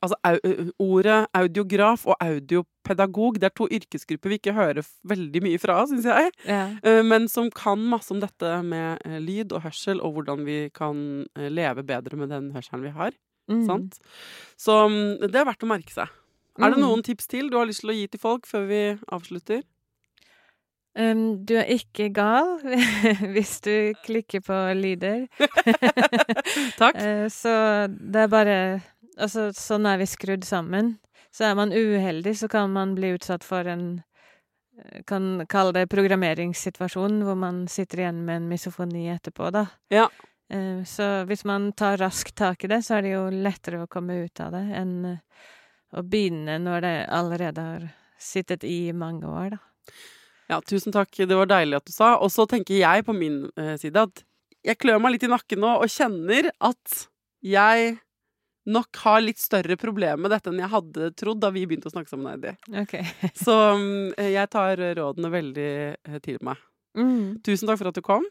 [0.03, 0.37] Altså, au,
[0.81, 6.07] ordet audiograf og audiopedagog, det er to yrkesgrupper vi ikke hører veldig mye fra, syns
[6.09, 6.31] jeg.
[6.47, 6.63] Ja.
[6.81, 10.69] Uh, Men som kan masse om dette med uh, lyd og hørsel, og hvordan vi
[10.73, 13.11] kan leve bedre med den hørselen vi har.
[13.47, 13.65] Mm.
[13.67, 13.99] Sant?
[14.57, 16.09] Så um, det er verdt å merke seg.
[16.57, 16.87] Er det Mm.
[16.87, 18.81] noen tips til du har lyst til å gi til folk før vi
[19.11, 19.61] avslutter?
[20.95, 22.57] Du er ikke gal
[23.33, 25.27] hvis du klikker på lyder.
[26.81, 26.95] Takk.
[26.99, 27.53] Eh, Så
[27.87, 28.57] det er bare
[29.21, 30.93] Altså, sånn er vi skrudd sammen.
[31.31, 34.01] Så er man uheldig, så kan man bli utsatt for en
[34.79, 39.65] eh, Kan kalle det programmeringssituasjon, hvor man sitter igjen med en misofoni etterpå, da.
[39.93, 40.07] Ja.
[40.51, 43.87] Eh, Så hvis man tar raskt tak i det, så er det jo lettere å
[43.91, 44.95] komme ut av det enn
[45.91, 47.87] å begynne når det allerede har
[48.19, 49.63] sittet i mange år, da.
[50.51, 51.15] Ja, tusen takk.
[51.15, 52.13] Det var deilig at du sa.
[52.19, 54.23] Og så tenker jeg på min eh, side at
[54.67, 56.97] jeg klør meg litt i nakken nå og kjenner at
[57.41, 57.95] jeg
[58.71, 61.95] nok har litt større problemer med dette enn jeg hadde trodd da vi begynte å
[61.95, 62.53] snakke sammen, Heidi.
[62.83, 62.99] Ok.
[63.45, 66.59] Så mm, jeg tar rådene veldig eh, til meg.
[66.99, 67.39] Mm.
[67.47, 68.27] Tusen takk for at du kom.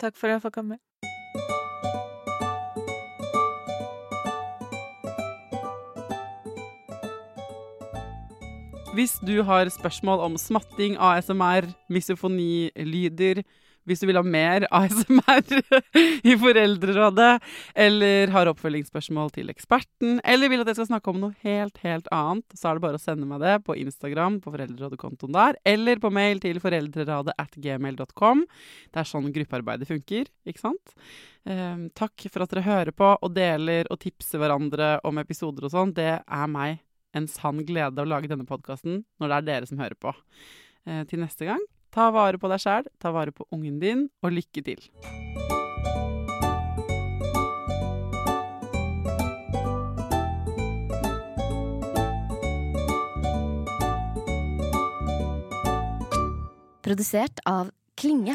[0.00, 0.80] Takk for at jeg fikk komme.
[8.90, 13.38] Hvis du har spørsmål om smatting, ASMR, misofonilyder,
[13.86, 15.46] hvis du vil ha mer ASMR
[16.30, 17.28] i Foreldrerådet,
[17.86, 22.10] eller har oppfølgingsspørsmål til eksperten, eller vil at jeg skal snakke om noe helt, helt
[22.14, 26.02] annet, så er det bare å sende meg det på Instagram, på Foreldrerådet-kontoen der, eller
[26.02, 28.44] på mail til foreldrerådet at gmail.com.
[28.90, 30.98] Det er sånn gruppearbeidet funker, ikke sant?
[31.46, 35.78] Um, takk for at dere hører på og deler og tipser hverandre om episoder og
[35.78, 35.94] sånn.
[35.94, 36.82] Det er meg
[37.16, 40.14] en sann glede å lage denne podkasten når det er dere som hører på.
[40.86, 41.62] Eh, til neste gang,
[41.94, 44.86] ta vare på deg sjæl, ta vare på ungen din, og lykke til.
[56.80, 58.34] Produsert av Klinge.